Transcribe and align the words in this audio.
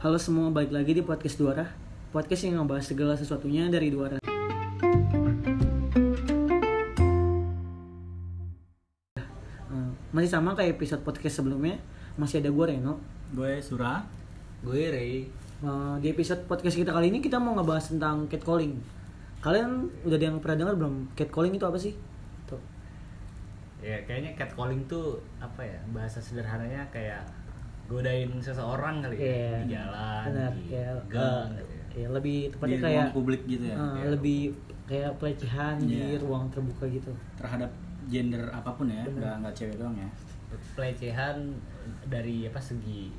Halo 0.00 0.16
semua, 0.16 0.48
balik 0.48 0.72
lagi 0.72 0.96
di 0.96 1.04
podcast 1.04 1.36
Duara 1.36 1.68
Podcast 2.08 2.48
yang 2.48 2.64
ngebahas 2.64 2.88
segala 2.88 3.14
sesuatunya 3.20 3.68
dari 3.68 3.92
Duara 3.92 4.16
Eh, 9.20 9.90
Masih 10.16 10.30
sama 10.32 10.56
kayak 10.56 10.80
episode 10.80 11.04
podcast 11.04 11.44
sebelumnya 11.44 11.76
Masih 12.16 12.40
ada 12.40 12.48
gue 12.48 12.64
Reno 12.64 12.96
Gue 13.36 13.60
Sura. 13.60 14.00
Gue 14.64 14.88
Ray. 14.88 15.28
Eh, 15.60 15.94
Di 16.00 16.06
episode 16.08 16.48
podcast 16.48 16.80
kita 16.80 16.96
kali 16.96 17.12
ini 17.12 17.20
kita 17.20 17.36
mau 17.36 17.52
ngebahas 17.52 17.92
tentang 17.92 18.24
catcalling 18.24 18.80
Kalian 19.44 19.84
udah 20.08 20.16
ada 20.16 20.26
yang 20.32 20.40
pernah 20.40 20.56
dengar 20.64 20.74
belum? 20.80 21.12
Catcalling 21.16 21.56
itu 21.56 21.64
apa 21.64 21.76
sih? 21.80 21.92
Tuh. 22.44 22.60
Ya 23.80 23.96
kayaknya 24.04 24.36
catcalling 24.36 24.84
tuh 24.84 25.16
apa 25.40 25.64
ya 25.64 25.80
bahasa 25.96 26.20
sederhananya 26.20 26.84
kayak 26.92 27.24
godain 27.90 28.30
seseorang 28.38 29.02
kali 29.02 29.14
ya 29.14 29.26
Iya. 29.26 29.50
di 29.58 29.66
jalan, 29.68 30.22
Benar, 30.24 30.52
di 30.54 30.62
ya, 30.70 30.88
gang. 31.10 31.48
eh, 31.50 31.58
gitu 31.58 31.74
ya. 31.98 32.08
lebih 32.08 32.38
Di 32.40 32.50
tepatnya 32.54 32.76
ruang 32.76 32.86
kayak 32.86 33.08
publik 33.12 33.42
gitu 33.44 33.64
ya. 33.66 33.74
eh, 33.74 33.82
Iya. 33.92 34.06
lebih 34.08 34.40
kayak 34.86 35.12
pelecehan 35.18 35.74
di 35.80 35.98
Iya. 35.98 36.18
ruang 36.20 36.44
terbuka 36.48 36.84
gitu. 36.86 37.10
Terhadap 37.36 37.70
gender 38.06 38.42
apa 38.48 38.70
pun 38.70 38.86
ya, 38.86 39.02
nggak 39.04 39.34
nggak 39.40 39.54
cewek 39.54 39.74
doang 39.76 39.94
ya. 39.94 40.08
Pelecehan 40.72 41.36
dari 42.06 42.46
apa 42.46 42.58
segi 42.58 43.10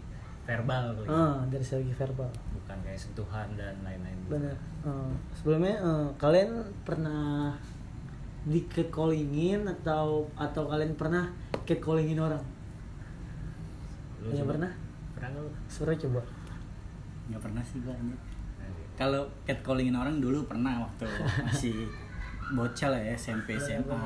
verbal 0.41 0.95
kali 0.95 1.05
ya. 1.05 1.11
Ah, 1.13 1.39
dari 1.45 1.63
segi 1.63 1.91
verbal. 1.91 2.31
bukan 2.53 2.77
kayak 2.81 2.97
sentuhan 2.97 3.47
dan 3.53 3.75
lain-lain. 3.81 4.15
gitu. 4.21 4.31
Benar. 4.33 4.55
Eh, 4.81 5.11
sebelumnya 5.33 5.75
eh, 5.77 6.07
kalian 6.17 6.51
pernah 6.81 7.51
di 8.41 8.63
catcallingin 8.65 9.67
atau 9.69 10.25
atau 10.33 10.63
kalian 10.65 10.95
pernah 10.95 11.27
catcallingin 11.61 12.17
orang? 12.17 12.41
Coba- 14.21 14.49
pernah? 14.53 14.71
Pernah 15.13 15.29
lu? 15.37 15.49
Suruh 15.65 15.97
coba. 15.97 16.21
Nggak 17.27 17.41
pernah 17.41 17.63
sih 17.63 17.77
gue. 17.79 17.93
ini. 17.93 18.15
Kalau 18.93 19.25
catcallingin 19.43 19.95
orang 19.95 20.21
dulu 20.21 20.45
pernah 20.45 20.77
waktu 20.79 21.09
masih 21.41 21.89
bocah 22.53 22.89
lah 22.91 23.01
ya 23.01 23.13
SMP 23.15 23.57
SMA. 23.57 23.97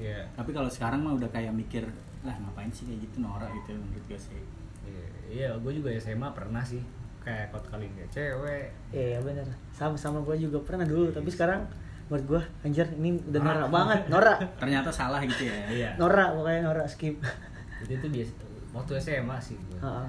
Iya. 0.00 0.24
Tapi 0.32 0.50
kalau 0.50 0.70
sekarang 0.70 1.04
mah 1.04 1.12
udah 1.12 1.28
kayak 1.28 1.52
mikir 1.52 1.84
lah 2.22 2.32
ngapain 2.38 2.70
sih 2.70 2.86
kayak 2.86 3.02
gitu 3.04 3.20
norak 3.20 3.50
gitu 3.52 3.74
menurut 3.74 4.04
gue 4.06 4.16
sih. 4.16 4.40
Iya, 4.82 5.04
iya 5.28 5.48
gue 5.52 5.72
juga 5.74 5.90
SMA 5.94 6.30
pernah 6.32 6.62
sih 6.62 6.80
kayak 7.20 7.52
kot 7.52 7.66
kali 7.68 7.86
kayak 7.92 8.08
cewek. 8.10 8.66
Iya 8.90 9.18
benar. 9.20 9.44
Sama 9.70 9.94
sama 9.94 10.18
gue 10.22 10.36
juga 10.38 10.58
pernah 10.62 10.86
dulu, 10.86 11.10
tapi 11.10 11.28
sekarang 11.28 11.60
menurut 12.08 12.24
gue 12.28 12.42
anjir 12.62 12.86
ini 12.96 13.14
udah 13.24 13.40
Norak. 13.40 13.54
norak 13.58 13.70
banget, 13.70 14.00
norak. 14.08 14.38
Ternyata 14.58 14.90
salah 14.90 15.20
gitu 15.22 15.42
ya. 15.44 15.54
Iya. 15.68 15.90
Norak 15.98 16.32
pokoknya 16.32 16.60
norak 16.64 16.86
skip. 16.88 17.14
Itu 17.82 17.94
tuh 17.98 18.08
biasa 18.08 18.32
waktu 18.72 18.92
SMA 18.98 19.36
sih 19.38 19.56
gue. 19.58 19.78
Ha-ha. 19.78 20.04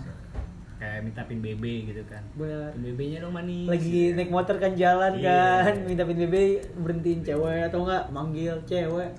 Kayak 0.73 1.00
minta 1.02 1.22
pin 1.23 1.39
BB 1.39 1.64
gitu 1.86 2.03
kan. 2.06 2.19
Benar. 2.33 2.72
Pin 2.72 2.83
BB-nya 2.86 3.17
dong 3.19 3.31
manis. 3.31 3.67
Lagi 3.67 4.11
naik 4.11 4.28
motor 4.30 4.56
kan 4.58 4.73
jalan 4.73 5.16
Iya. 5.16 5.64
kan, 5.64 5.75
minta 5.88 6.03
pin 6.03 6.17
BB 6.17 6.36
berhentiin 6.78 7.22
cewek 7.22 7.67
atau 7.67 7.84
enggak 7.84 8.03
manggil 8.09 8.56
cewek. 8.64 9.11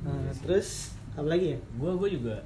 Nah, 0.00 0.14
terus 0.38 0.94
apa 1.12 1.28
lagi 1.28 1.54
ya? 1.54 1.58
Gue 1.74 1.92
gue 1.96 2.10
juga 2.14 2.36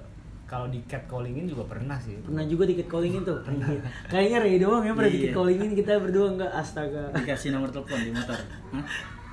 kalau 0.45 0.69
di 0.69 0.85
catcallingin 0.85 1.45
juga 1.47 1.65
pernah 1.67 1.97
sih. 1.97 2.17
Pernah 2.21 2.45
juga 2.45 2.65
di 2.65 2.75
catcallingin 2.77 3.23
tuh. 3.23 3.39
Anjir. 3.49 3.81
Kayaknya 4.07 4.39
Ray 4.39 4.57
doang 4.59 4.83
ya 4.83 4.93
pernah 4.93 5.09
di 5.09 5.19
Iya. 5.19 5.25
catcallingin 5.29 5.71
kita 5.75 5.93
berdua 5.99 6.27
enggak 6.31 6.53
astaga. 6.53 7.05
Dikasih 7.15 7.51
nomor 7.51 7.69
telepon 7.69 7.99
di 7.99 8.11
motor. 8.11 8.39
Hah? 8.71 8.85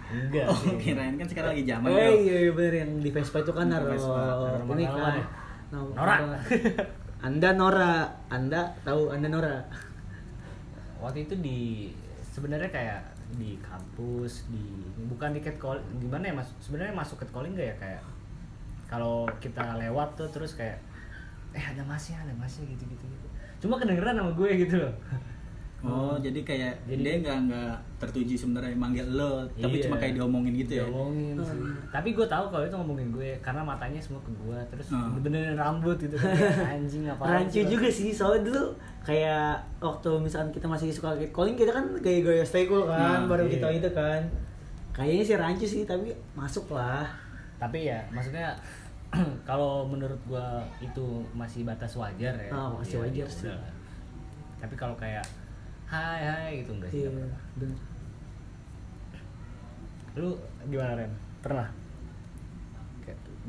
Enggak. 0.10 0.46
Oh, 0.48 0.60
kirain 0.76 1.16
kan 1.16 1.28
sekarang 1.28 1.50
lagi 1.54 1.64
zaman 1.64 1.88
tuh. 1.88 2.02
iya, 2.18 2.36
iya 2.42 2.52
bener 2.52 2.74
yang 2.78 2.92
di 2.98 3.10
Vespa 3.10 3.38
itu 3.40 3.52
kan 3.52 3.64
Di 3.64 3.72
naruh 3.72 3.94
naruh 3.94 4.74
ini 4.74 4.86
kan. 4.86 5.22
Nama- 5.70 5.94
Nora. 5.94 6.16
Anda. 7.20 7.50
Nora, 7.54 7.94
Anda 8.32 8.62
tahu 8.82 9.12
Anda 9.14 9.28
Nora. 9.30 9.58
Waktu 11.00 11.30
itu 11.30 11.36
di 11.40 11.60
sebenarnya 12.34 12.72
kayak 12.72 13.02
di 13.38 13.62
kampus 13.62 14.50
di 14.50 14.64
bukan 15.06 15.38
di 15.38 15.42
catcall 15.46 15.78
gimana 16.02 16.26
ya 16.26 16.34
mas 16.34 16.50
sebenarnya 16.66 16.98
masuk 16.98 17.22
catcalling 17.22 17.54
gak 17.54 17.70
ya 17.70 17.76
kayak 17.78 18.02
kalau 18.90 19.30
kita 19.38 19.78
lewat 19.78 20.18
tuh 20.18 20.26
terus 20.34 20.58
kayak 20.58 20.82
eh 21.54 21.62
ada 21.62 21.86
masnya 21.86 22.18
ada 22.26 22.34
masnya 22.34 22.66
gitu 22.74 22.90
gitu 22.90 23.06
gitu 23.06 23.28
cuma 23.62 23.78
kedengeran 23.78 24.18
sama 24.18 24.34
gue 24.34 24.50
gitu 24.66 24.82
loh 24.82 24.94
Oh, 25.80 26.12
jadi 26.16 26.44
kayak 26.44 26.74
Jadi- 26.84 27.00
dia 27.00 27.16
nggak 27.18 27.38
nggak 27.48 27.72
tertuju 27.98 28.36
sebenarnya 28.36 28.76
manggil 28.76 29.08
lo, 29.10 29.48
tapi 29.54 29.80
Iya. 29.80 29.84
cuma 29.88 29.96
kayak 29.96 30.14
diomongin 30.14 30.52
gitu 30.54 30.74
ya. 30.76 30.84
Diomongin 30.84 31.36
sih. 31.40 31.60
Tapi 31.88 32.10
gue 32.12 32.26
tahu 32.26 32.46
kalau 32.48 32.64
itu 32.64 32.76
ngomongin 32.76 33.08
gue 33.10 33.30
karena 33.40 33.62
matanya 33.62 33.96
semua 33.98 34.20
ke 34.20 34.32
gue 34.34 34.60
terus 34.68 34.92
Hmm. 34.92 35.16
benerin 35.18 35.56
rambut 35.56 35.96
gitu 35.96 36.14
kan. 36.14 36.36
Kayak, 36.36 36.76
anjing 36.76 37.04
apa 37.06 37.24
Rancu 37.24 37.60
juga 37.66 37.88
sih, 37.90 38.12
soalnya 38.12 38.42
dulu 38.46 38.64
kayak 39.02 39.52
waktu 39.80 40.10
misalkan 40.20 40.52
kita 40.52 40.68
masih 40.68 40.92
suka 40.92 41.16
catcalling 41.16 41.56
kita 41.56 41.72
kan 41.72 41.86
gaya-gaya 41.98 42.44
stay 42.44 42.68
cool 42.68 42.84
kan, 42.84 43.24
Nah, 43.24 43.32
baru 43.32 43.46
iya. 43.46 43.54
kita 43.56 43.68
itu 43.74 43.90
kan. 43.94 44.22
Kayaknya 44.92 45.24
sih 45.24 45.36
rancu 45.38 45.64
sih, 45.66 45.84
tapi 45.84 46.12
masuk 46.34 46.68
lah. 46.70 47.08
Tapi 47.56 47.88
ya 47.88 48.04
maksudnya 48.10 48.52
kalau 49.48 49.84
menurut 49.84 50.20
gue 50.22 50.48
itu 50.82 51.06
masih 51.32 51.64
batas 51.64 51.96
wajar 51.96 52.36
ya. 52.36 52.52
Ah, 52.52 52.68
masih 52.70 53.00
Ya, 53.00 53.02
wajar 53.02 53.24
ya 53.24 53.32
sih. 53.32 53.48
udah. 53.48 53.64
Tapi 54.60 54.76
kalau 54.76 54.94
kayak 54.94 55.24
hai 55.90 56.22
hai 56.22 56.50
gitu 56.62 56.72
enggak 56.78 56.90
sih. 56.94 57.02
Iya, 57.02 57.10
pernah. 57.10 57.42
bener. 57.58 57.78
Lu 60.18 60.30
gimana 60.70 60.92
Ren? 60.94 61.12
Pernah? 61.42 61.68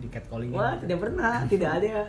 Di 0.01 0.09
catcalling 0.09 0.51
Wah, 0.57 0.81
tidak 0.81 0.99
pernah, 1.05 1.45
tidak 1.45 1.71
ada. 1.77 2.09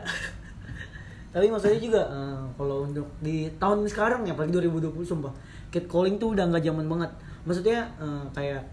Tapi 1.36 1.48
maksudnya 1.52 1.80
juga 1.80 2.02
eh, 2.08 2.44
kalau 2.56 2.88
untuk 2.88 3.08
di 3.20 3.52
tahun 3.60 3.84
sekarang 3.88 4.24
ya, 4.24 4.32
apalagi 4.32 4.56
2020 4.56 5.04
sumpah, 5.04 5.34
catcalling 5.72 6.16
tuh 6.16 6.32
udah 6.32 6.48
nggak 6.48 6.64
zaman 6.64 6.88
banget. 6.88 7.12
Maksudnya 7.44 7.92
eh, 8.00 8.24
kayak 8.32 8.64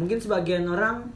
mungkin 0.00 0.16
sebagian 0.16 0.64
orang 0.68 1.08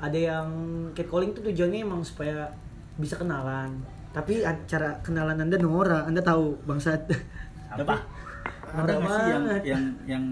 ada 0.00 0.16
yang 0.16 0.48
catcalling 0.96 1.36
tuh 1.36 1.44
tujuannya 1.44 1.84
emang 1.84 2.00
supaya 2.00 2.48
bisa 2.96 3.20
kenalan. 3.20 3.76
Tapi 4.16 4.40
cara 4.64 4.96
kenalan 5.04 5.36
Anda 5.36 5.60
Nora, 5.60 6.08
Anda 6.08 6.24
tahu 6.24 6.56
bangsat. 6.64 7.04
Apa? 7.76 8.00
Ada 8.72 8.92
nggak 8.92 9.10
sih 9.10 9.24
yang 9.26 9.44
yang 9.64 9.84
yang 10.06 10.24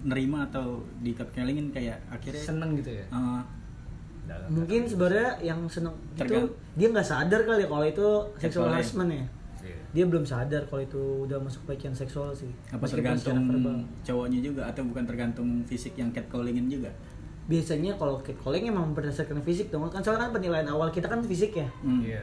nerima 0.00 0.44
atau 0.44 0.66
di 0.98 1.10
catcallingin 1.10 1.68
kayak 1.68 1.98
akhirnya 2.08 2.40
Seneng 2.40 2.70
gitu 2.74 2.90
ya? 2.94 3.04
Udah, 3.08 4.36
Mungkin 4.46 4.84
sebenarnya 4.84 5.30
yang 5.42 5.60
seneng 5.66 5.94
itu 6.14 6.36
dia 6.74 6.86
nggak 6.86 7.06
sadar 7.06 7.40
kali 7.42 7.64
ya 7.64 7.68
kalau 7.68 7.84
itu 7.84 8.06
sexual 8.36 8.68
Catcalling. 8.68 8.72
harassment 8.74 9.10
ya. 9.10 9.24
Iya. 9.58 9.78
Dia 9.90 10.04
belum 10.04 10.22
sadar 10.22 10.62
kalau 10.64 10.82
itu 10.82 11.02
udah 11.24 11.38
masuk 11.38 11.60
pelecehan 11.64 11.92
seksual 11.92 12.30
sih. 12.32 12.52
apa 12.68 12.78
Meskipun 12.78 13.16
tergantung 13.16 13.38
cowoknya 14.02 14.40
juga 14.40 14.62
atau 14.64 14.82
bukan 14.84 15.04
tergantung 15.04 15.48
fisik 15.64 15.92
yang 15.94 16.08
catcallingin 16.10 16.68
juga? 16.68 16.92
biasanya 17.48 17.96
kalau 17.96 18.20
catcalling 18.20 18.68
emang 18.68 18.92
berdasarkan 18.92 19.40
fisik 19.40 19.72
dong 19.72 19.88
kan 19.88 20.04
soalnya 20.04 20.28
kan 20.28 20.36
penilaian 20.36 20.68
awal 20.68 20.92
kita 20.92 21.08
kan 21.08 21.24
fisik 21.24 21.56
ya 21.56 21.64
Hmm. 21.80 22.04
Iya. 22.04 22.20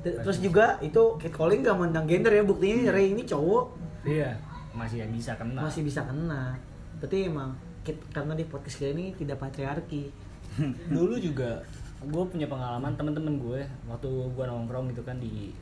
T- 0.00 0.16
terus 0.18 0.40
juga 0.40 0.80
itu 0.80 0.96
catcalling 1.18 1.60
gak 1.60 1.76
mandang 1.76 2.08
gender 2.08 2.32
ya 2.32 2.40
buktinya 2.42 2.88
Ray 2.88 3.12
ini 3.12 3.22
cowok 3.22 3.64
Iya. 4.02 4.32
Masih 4.74 5.06
bisa 5.08 5.32
kena. 5.38 5.60
masih 5.62 5.82
bisa 5.86 6.02
kena. 6.02 6.58
Berarti 6.98 7.30
emang 7.30 7.54
kit- 7.86 8.04
karena 8.10 8.34
di 8.34 8.44
podcast 8.46 8.82
kita 8.82 8.90
ini 8.92 9.14
tidak 9.14 9.38
patriarki. 9.38 10.10
Dulu 10.94 11.14
juga 11.18 11.62
gue 12.04 12.24
punya 12.28 12.44
pengalaman 12.44 12.92
teman-teman 12.98 13.40
gue 13.40 13.60
waktu 13.88 14.08
gue 14.10 14.44
nongkrong 14.44 14.92
gitu 14.92 15.00
kan 15.06 15.16
di 15.16 15.54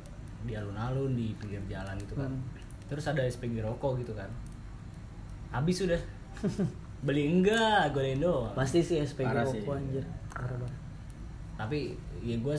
di 0.43 0.53
alun-alun 0.59 1.15
di 1.15 1.37
pinggir 1.39 1.63
jalan 1.71 1.95
gitu 2.01 2.19
kan. 2.19 2.33
Hmm. 2.33 2.43
terus 2.91 3.09
ada 3.09 3.25
SPG 3.25 3.65
rokok 3.65 4.01
gitu 4.05 4.13
kan. 4.13 4.29
Habis 5.55 5.85
sudah. 5.85 6.01
Beli 7.07 7.27
enggak 7.31 7.95
gue 7.97 8.15
doang. 8.21 8.53
Pasti 8.55 8.85
sih 8.85 9.01
SPG 9.01 9.27
Parah 9.27 9.47
sih. 9.49 9.65
rokok 9.65 9.75
anjir. 9.81 10.05
Parah 10.29 10.57
banget 10.61 10.83
tapi 11.53 11.95
ya 12.19 12.35
gue 12.43 12.57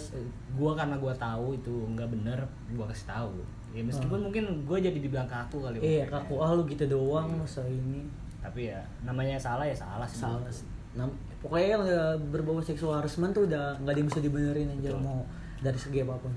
gue 0.55 0.71
karena 0.77 0.95
gue 0.95 1.13
tahu 1.19 1.57
itu 1.57 1.75
enggak 1.91 2.07
bener 2.13 2.39
gue 2.71 2.85
kasih 2.87 3.11
tahu 3.11 3.35
ya 3.73 3.81
meskipun 3.81 4.19
mungkin 4.29 4.43
gue 4.69 4.77
jadi 4.77 4.97
dibilang 5.01 5.25
kaku 5.25 5.57
kali 5.65 5.81
iya 5.81 6.05
itu. 6.05 6.13
kaku. 6.13 6.37
Ah 6.37 6.53
lu 6.53 6.61
gitu 6.69 6.85
doang 6.85 7.25
masa 7.33 7.65
ini. 7.65 8.05
Tapi 8.37 8.69
ya 8.69 8.79
namanya 9.01 9.35
salah 9.41 9.65
ya 9.65 9.73
salah 9.73 10.05
sih. 10.05 10.21
Salah 10.21 10.51
sih. 10.53 10.69
Nam- 10.93 11.17
pokoknya 11.41 11.67
yang 11.75 11.81
udah 11.81 12.05
berbau 12.29 12.61
seksual 12.61 13.01
harassment 13.01 13.33
tuh 13.33 13.49
udah 13.49 13.75
nggak 13.81 13.91
ada 13.91 13.99
yang 13.99 14.09
bisa 14.13 14.21
dibenerin 14.21 14.67
anjir 14.69 14.93
Betul. 14.93 15.01
mau 15.01 15.19
dari 15.59 15.79
segi 15.81 15.99
apa 16.05 16.15
pun. 16.21 16.33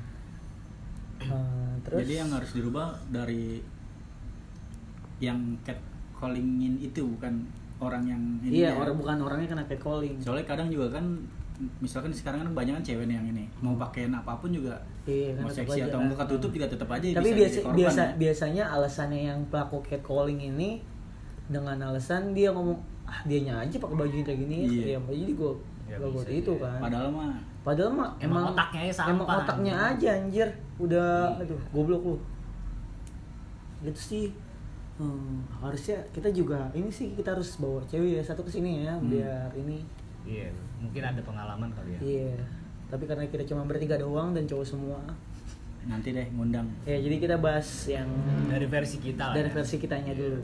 Eh, 1.23 1.73
terus? 1.85 1.99
Jadi 2.03 2.13
yang 2.17 2.31
harus 2.33 2.51
dirubah 2.57 2.89
dari 3.13 3.61
yang 5.21 5.39
catcallingin 5.65 6.81
itu 6.81 7.05
bukan 7.05 7.45
orang 7.77 8.05
yang 8.09 8.23
ini 8.41 8.65
iya 8.65 8.73
ya. 8.73 8.81
orang 8.81 8.97
bukan 8.97 9.17
orangnya 9.21 9.49
kena 9.53 9.65
catcalling. 9.69 10.17
Soalnya 10.21 10.49
kadang 10.49 10.69
juga 10.73 10.97
kan 10.97 11.05
misalkan 11.79 12.11
sekarang 12.11 12.41
kan 12.41 12.51
banyak 12.53 12.73
kan 12.73 12.85
cewek 12.85 13.07
yang 13.07 13.25
ini 13.25 13.49
mau 13.59 13.73
pakaian 13.75 14.11
apa 14.11 14.37
pun 14.37 14.51
juga 14.51 14.77
Iya, 15.03 15.33
kan 15.33 15.43
mau 15.43 15.51
seksi 15.51 15.81
atau 15.83 15.97
kan. 15.97 16.05
enggak 16.05 16.19
ketutup 16.23 16.51
juga 16.53 16.67
tetap 16.69 16.89
aja 16.91 17.07
tapi 17.15 17.29
bisa 17.29 17.37
biasa 17.39 17.59
korban 17.61 17.77
biasa 17.79 18.01
ya. 18.03 18.11
biasanya 18.15 18.65
alasannya 18.69 19.21
yang 19.25 19.41
pelaku 19.47 19.77
catcalling 19.83 20.41
ini 20.43 20.71
dengan 21.47 21.79
alasan 21.81 22.33
dia 22.33 22.51
ngomong 22.51 22.77
ah 23.03 23.23
dianya 23.23 23.55
aja 23.57 23.77
pakai 23.77 23.97
baju 23.97 24.17
kayak 24.21 24.39
gini 24.39 24.57
Iya. 24.67 24.85
ya 24.95 25.01
jadi 25.01 25.35
gue 25.35 25.53
Ya, 25.87 25.97
gue 25.97 26.11
itu 26.27 26.51
jadi. 26.51 26.59
kan 26.59 26.83
Padahal 26.83 27.09
mah 27.09 27.31
padahal 27.63 27.91
mah 27.95 28.11
Emang 28.19 28.43
emang 28.43 28.45
otaknya 28.51 28.81
aja 28.83 28.95
sampah, 28.97 29.13
emang 29.15 29.27
otaknya 29.39 29.75
aja 29.87 30.09
anjir 30.19 30.49
udah 30.77 31.11
Iya. 31.33 31.43
aduh 31.47 31.61
goblok 31.71 32.03
lu 32.05 32.17
gitu 33.83 34.01
sih 34.03 34.27
Hmm, 34.97 35.45
harusnya 35.55 36.01
kita 36.09 36.33
juga 36.33 36.57
ini 36.73 36.89
sih 36.89 37.13
kita 37.13 37.37
harus 37.37 37.61
bawa 37.61 37.85
cewek 37.85 38.17
ya 38.17 38.23
satu 38.25 38.41
ke 38.41 38.49
sini 38.51 38.81
ya 38.83 38.97
Hmm. 38.97 39.13
biar 39.13 39.53
ini 39.55 39.85
iya 40.27 40.51
mungkin 40.83 41.03
ada 41.03 41.23
pengalaman 41.25 41.71
kali 41.73 41.91
ya. 41.97 42.01
Iya 42.03 42.37
tapi 42.87 43.05
karena 43.11 43.27
kita 43.27 43.43
cuma 43.51 43.67
bertiga 43.67 43.99
doang 43.99 44.31
dan 44.31 44.47
cowok 44.47 44.67
semua. 44.67 44.99
Nanti 45.87 46.15
deh 46.15 46.27
ngundang. 46.35 46.67
Ya 46.87 46.99
jadi 46.99 47.17
kita 47.19 47.37
bahas 47.39 47.67
yang 47.91 48.07
dari 48.51 48.67
versi 48.67 48.99
kita 49.03 49.31
lah 49.31 49.35
dari 49.35 49.51
ya. 49.51 49.55
versi 49.55 49.77
kitanya 49.79 50.15
dulu. 50.15 50.41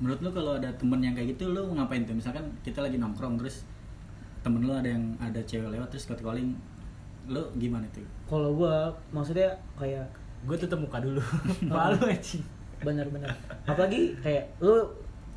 Menurut 0.00 0.20
lu 0.20 0.30
kalau 0.32 0.52
ada 0.60 0.68
temen 0.76 1.00
yang 1.00 1.14
kayak 1.16 1.36
gitu 1.36 1.52
lu 1.52 1.72
ngapain 1.76 2.04
tuh? 2.04 2.16
Misalkan 2.16 2.44
kita 2.64 2.84
lagi 2.84 2.96
nongkrong 2.96 3.40
terus 3.40 3.64
temen 4.44 4.64
lu 4.64 4.72
ada 4.72 4.88
yang 4.88 5.16
ada 5.20 5.40
cewek 5.44 5.72
lewat 5.72 5.88
terus 5.88 6.04
cat 6.08 6.20
calling 6.20 6.56
lu 7.28 7.40
gimana 7.56 7.84
tuh? 7.92 8.04
Kalau 8.28 8.52
gua 8.56 8.92
maksudnya 9.12 9.52
kayak 9.80 10.04
gue 10.44 10.56
tutup 10.60 10.80
muka 10.80 11.00
dulu. 11.00 11.20
Malu 11.68 12.00
anjing. 12.04 12.44
Bener-bener 12.84 13.32
apalagi 13.64 14.16
kayak 14.20 14.44
lu 14.60 14.84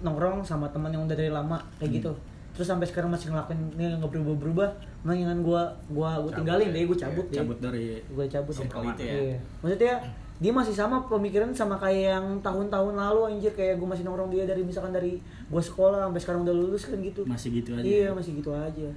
nongkrong 0.03 0.43
sama 0.43 0.67
teman 0.71 0.91
yang 0.91 1.03
udah 1.07 1.15
dari 1.15 1.31
lama 1.31 1.63
kayak 1.79 2.03
gitu 2.03 2.11
terus 2.57 2.73
sampai 2.73 2.89
sekarang 2.89 3.13
masih 3.13 3.29
ngelakuin 3.29 3.69
ini 3.77 4.01
nggak 4.01 4.09
berubah-berubah 4.09 4.69
mendingan 5.05 5.45
gua 5.45 5.69
gua 5.93 6.17
gua 6.17 6.33
Cabut 6.33 6.41
tinggalin 6.41 6.67
ya. 6.67 6.73
deh 6.73 6.83
gua 6.89 6.97
cabut 6.97 7.25
deh 7.29 7.37
cabut 7.37 7.57
dari 7.61 7.85
gue 8.01 8.25
cabut 8.25 8.53
deh. 8.57 9.05
Ya. 9.05 9.13
Iya. 9.13 9.37
Maksudnya 9.61 9.95
dia 10.37 10.51
masih 10.53 10.73
sama 10.73 11.05
pemikiran 11.05 11.53
sama 11.53 11.77
kayak 11.77 12.17
yang 12.17 12.25
tahun-tahun 12.41 12.93
lalu 12.97 13.21
anjir 13.29 13.53
kayak 13.53 13.77
gue 13.77 13.87
masih 13.89 14.05
nongkrong 14.05 14.29
dia 14.33 14.45
dari 14.45 14.61
misalkan 14.65 14.93
dari 14.93 15.21
gue 15.21 15.61
sekolah 15.61 16.09
sampai 16.09 16.21
sekarang 16.21 16.41
udah 16.45 16.55
lulus 16.57 16.89
kan 16.89 16.97
gitu. 16.97 17.21
masih 17.29 17.61
gitu 17.61 17.77
aja 17.77 17.85
Iya 17.85 18.09
masih 18.13 18.41
gitu 18.41 18.49
aja. 18.53 18.89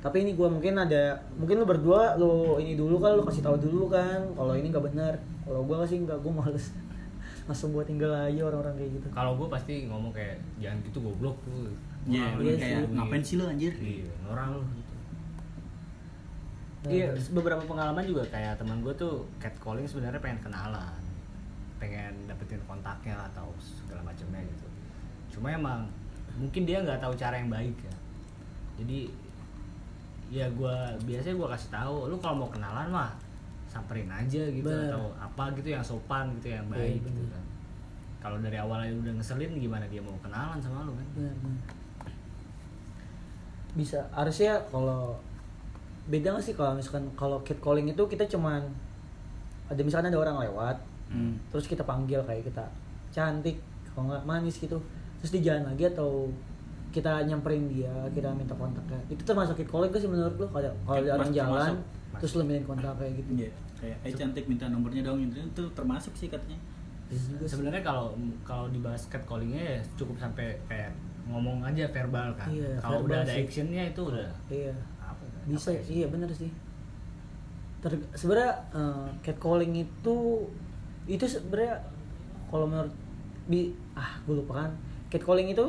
Tapi 0.00 0.16
ini 0.24 0.32
gue 0.36 0.48
mungkin 0.48 0.72
ada 0.76 1.20
mungkin 1.36 1.60
lu 1.60 1.68
berdua 1.68 2.16
lu 2.16 2.56
ini 2.60 2.76
dulu 2.76 2.96
kan 2.96 3.12
lu 3.12 3.24
kasih 3.28 3.44
tahu 3.44 3.60
dulu 3.60 3.92
kan 3.92 4.24
kalau 4.32 4.56
ini 4.56 4.72
nggak 4.72 4.84
benar. 4.88 5.12
Kalau 5.44 5.64
gue 5.68 5.76
sih 5.84 6.00
nggak 6.00 6.20
gue 6.24 6.32
males 6.32 6.72
langsung 7.48 7.72
buat 7.72 7.86
tinggal 7.86 8.10
aja 8.10 8.42
orang-orang 8.42 8.74
kayak 8.74 8.90
gitu. 8.98 9.06
kalau 9.14 9.38
gue 9.38 9.46
pasti 9.46 9.86
ngomong 9.86 10.10
kayak 10.10 10.34
jangan 10.58 10.82
gitu 10.82 10.98
goblok 10.98 11.38
tuh 11.46 11.70
Iya, 12.06 12.26
bener 12.34 12.46
lu 12.46 12.56
kayak 12.56 12.78
gitu. 12.78 12.92
ngapain 12.94 13.22
sih 13.22 13.34
lu 13.34 13.44
anjir? 13.44 13.72
iya 13.76 14.06
orang 14.26 14.48
lu 14.54 14.60
gitu 14.62 14.94
Iya, 16.86 17.10
beberapa 17.34 17.66
pengalaman 17.66 18.06
juga 18.06 18.22
kayak 18.30 18.62
teman 18.62 18.78
gue 18.78 18.94
tuh 18.94 19.26
catcalling 19.42 19.82
sebenarnya 19.82 20.22
pengen 20.22 20.38
kenalan, 20.38 21.02
pengen 21.82 22.14
dapetin 22.30 22.62
kontaknya 22.62 23.18
atau 23.26 23.50
segala 23.58 24.06
macamnya 24.06 24.38
gitu. 24.38 24.66
Cuma 25.34 25.50
emang 25.50 25.82
mungkin 26.38 26.62
dia 26.62 26.78
nggak 26.86 27.02
tahu 27.02 27.18
cara 27.18 27.42
yang 27.42 27.50
baik 27.50 27.74
ya. 27.82 27.96
Jadi 28.78 29.10
ya 30.30 30.46
gue 30.46 30.76
biasanya 31.02 31.34
gue 31.34 31.48
kasih 31.58 31.70
tahu, 31.74 31.96
lu 32.06 32.16
kalau 32.22 32.46
mau 32.46 32.50
kenalan 32.54 32.86
mah 32.86 33.10
samperin 33.66 34.06
aja 34.06 34.46
gitu 34.46 34.70
Bener. 34.70 34.94
atau 34.94 35.10
apa 35.18 35.50
gitu 35.58 35.74
yang 35.74 35.82
sopan 35.82 36.30
gitu 36.38 36.54
yang 36.54 36.70
Iya, 36.70 36.74
baik 36.94 37.02
gitu 37.02 37.22
kan. 37.34 37.44
Kalau 38.22 38.38
dari 38.38 38.62
awalnya 38.62 38.94
udah 38.94 39.12
ngeselin 39.18 39.58
gimana 39.58 39.90
dia 39.90 39.98
mau 39.98 40.14
kenalan 40.22 40.62
sama 40.62 40.86
lu 40.86 40.94
kan? 40.94 41.06
Bisa 43.76 44.00
harusnya 44.10 44.56
kalau 44.72 45.14
beda 46.06 46.32
nggak 46.32 46.44
sih 46.44 46.54
kalau 46.54 46.72
misalkan 46.74 47.04
kalau 47.12 47.38
catcalling 47.42 47.90
itu 47.90 48.02
kita 48.06 48.24
cuman 48.26 48.62
ada 49.66 49.80
misalkan 49.82 50.08
ada 50.10 50.18
orang 50.18 50.38
lewat 50.42 50.78
Hmm. 51.06 51.38
terus 51.54 51.70
kita 51.70 51.86
panggil 51.86 52.18
kayak 52.26 52.50
kita 52.50 52.66
cantik 53.14 53.62
kalau 53.94 54.10
nggak 54.10 54.26
manis 54.26 54.58
gitu 54.58 54.74
terus 55.22 55.30
dia 55.38 55.54
jalan 55.54 55.70
lagi 55.70 55.86
atau 55.86 56.26
kita 56.90 57.22
nyamperin 57.22 57.70
dia 57.70 57.94
kita 58.10 58.26
minta 58.34 58.50
kontaknya 58.58 58.98
itu 59.06 59.22
termasuk 59.22 59.54
catcalling 59.54 59.94
gak 59.94 60.02
sih 60.02 60.10
menurut 60.10 60.34
lo 60.34 60.50
kalau 60.50 60.66
kalau 60.82 60.98
ada 60.98 61.14
orang 61.14 61.30
jalan 61.30 61.72
termasuk. 61.78 62.18
terus 62.18 62.32
lo 62.34 62.42
minta 62.42 62.66
kontak 62.66 62.90
kayak 62.98 63.12
gitu 63.22 63.30
Iya, 63.38 63.50
kayak 63.78 63.96
eh 64.02 64.12
cantik 64.18 64.44
minta 64.50 64.66
nomornya 64.66 65.06
dong 65.06 65.22
itu 65.22 65.38
itu 65.38 65.62
termasuk 65.78 66.10
sih 66.18 66.26
katanya. 66.26 66.58
Iya. 67.06 67.46
Sebenarnya 67.46 67.82
kalau 67.86 68.18
kalau 68.42 68.66
dibahas 68.74 69.06
catcallingnya 69.06 69.62
ya 69.62 69.78
cukup 69.94 70.18
sampai 70.18 70.58
kayak 70.66 70.90
ngomong 71.26 71.58
aja 71.66 71.84
verbal 71.90 72.30
kan. 72.38 72.48
Iya, 72.48 72.78
kalau 72.78 73.02
udah 73.02 73.26
ada 73.26 73.34
sih. 73.34 73.42
actionnya 73.46 73.82
itu 73.90 74.00
udah 74.06 74.30
iya 74.46 74.74
apa 75.02 75.22
ya, 75.26 75.38
bisa 75.50 75.68
apa 75.74 75.78
ya? 75.78 75.82
iya 75.90 76.06
bener 76.06 76.30
sih 76.30 76.50
Ter- 77.82 78.08
sebenarnya 78.14 78.54
eh, 78.74 79.06
catcalling 79.26 79.74
itu 79.74 80.16
itu 81.06 81.24
sebenarnya 81.26 81.76
kalau 82.50 82.66
menurut 82.66 82.94
bi 83.46 83.70
ah 83.94 84.18
gue 84.26 84.34
lupa 84.38 84.66
kan 84.66 84.70
catcalling 85.10 85.50
itu 85.50 85.66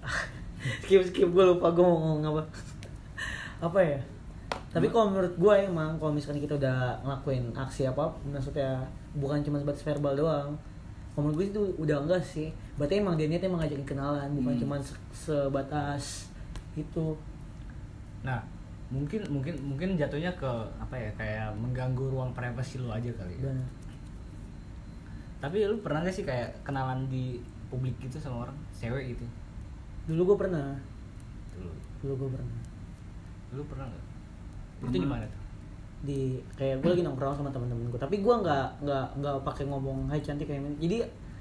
skip 0.84 1.02
skip 1.08 1.28
gue 1.28 1.44
lupa 1.44 1.72
gue 1.72 1.84
mau 1.84 1.96
ngomong 1.96 2.24
apa 2.36 2.42
apa 3.72 3.80
ya 3.80 4.00
tapi 4.72 4.92
kalau 4.92 5.08
menurut 5.08 5.32
gue 5.40 5.54
emang 5.56 5.96
kalau 5.96 6.12
misalkan 6.12 6.36
kita 6.40 6.56
udah 6.60 7.00
ngelakuin 7.00 7.48
aksi 7.56 7.88
apa 7.88 8.12
maksudnya 8.28 8.84
bukan 9.16 9.40
cuma 9.40 9.56
sebatas 9.56 9.80
verbal 9.80 10.12
doang 10.12 10.52
kalau 11.16 11.26
menurut 11.26 11.36
gue 11.38 11.46
itu 11.48 11.62
udah 11.78 11.96
enggak 11.98 12.20
sih 12.20 12.48
berarti 12.76 13.00
emang 13.00 13.16
dia 13.16 13.24
niatnya 13.24 13.48
emang 13.48 13.64
ngajakin 13.64 13.88
kenalan 13.88 14.28
bukan 14.32 14.52
Hmm. 14.52 14.60
cuma 14.60 14.76
se- 14.78 15.00
sebatas 15.10 16.28
itu 16.74 17.16
Nah, 18.18 18.42
mungkin 18.88 19.22
mungkin 19.30 19.54
mungkin 19.62 19.94
jatuhnya 19.94 20.34
ke 20.34 20.50
apa 20.76 20.92
ya 20.92 21.10
kayak 21.14 21.54
mengganggu 21.54 22.10
ruang 22.10 22.30
privasi 22.32 22.76
lu 22.76 22.90
aja 22.90 23.06
kali 23.12 23.32
ya. 23.34 23.46
Bener. 23.46 23.62
Tapi 25.38 25.62
lu 25.62 25.78
pernah 25.78 26.02
gak 26.02 26.10
sih 26.12 26.22
kayak 26.22 26.50
kenalan 26.60 27.06
di 27.06 27.38
publik 27.66 27.94
gitu 27.98 28.18
sama 28.18 28.44
orang 28.44 28.56
cewek 28.72 29.14
gitu? 29.14 29.22
dulu 30.06 30.22
gue 30.24 30.38
pernah 30.42 30.74
Dulu. 31.52 31.70
dulu 32.00 32.14
gue 32.16 32.30
pernah 32.34 32.58
Lu 33.52 33.62
pernah 33.64 33.86
gak? 33.86 34.04
Itu 34.76 34.82
Pernah. 34.82 34.94
di 34.96 35.08
mana 35.08 35.24
tuh? 35.24 35.42
Di 36.04 36.36
kayak 36.54 36.84
gue 36.84 36.90
lagi 36.92 37.02
nongkrong 37.02 37.40
sama 37.40 37.48
temen-temen 37.48 37.88
gue 37.88 38.00
tapi 38.00 38.20
gue 38.20 38.34
nggak 38.34 38.84
nggak 38.84 39.06
nggak 39.20 39.34
pakai 39.42 39.64
ngomong 39.68 40.10
hai 40.12 40.20
cantik 40.20 40.48
kayak 40.50 40.60
gini. 40.60 40.76
Jadi 40.76 40.96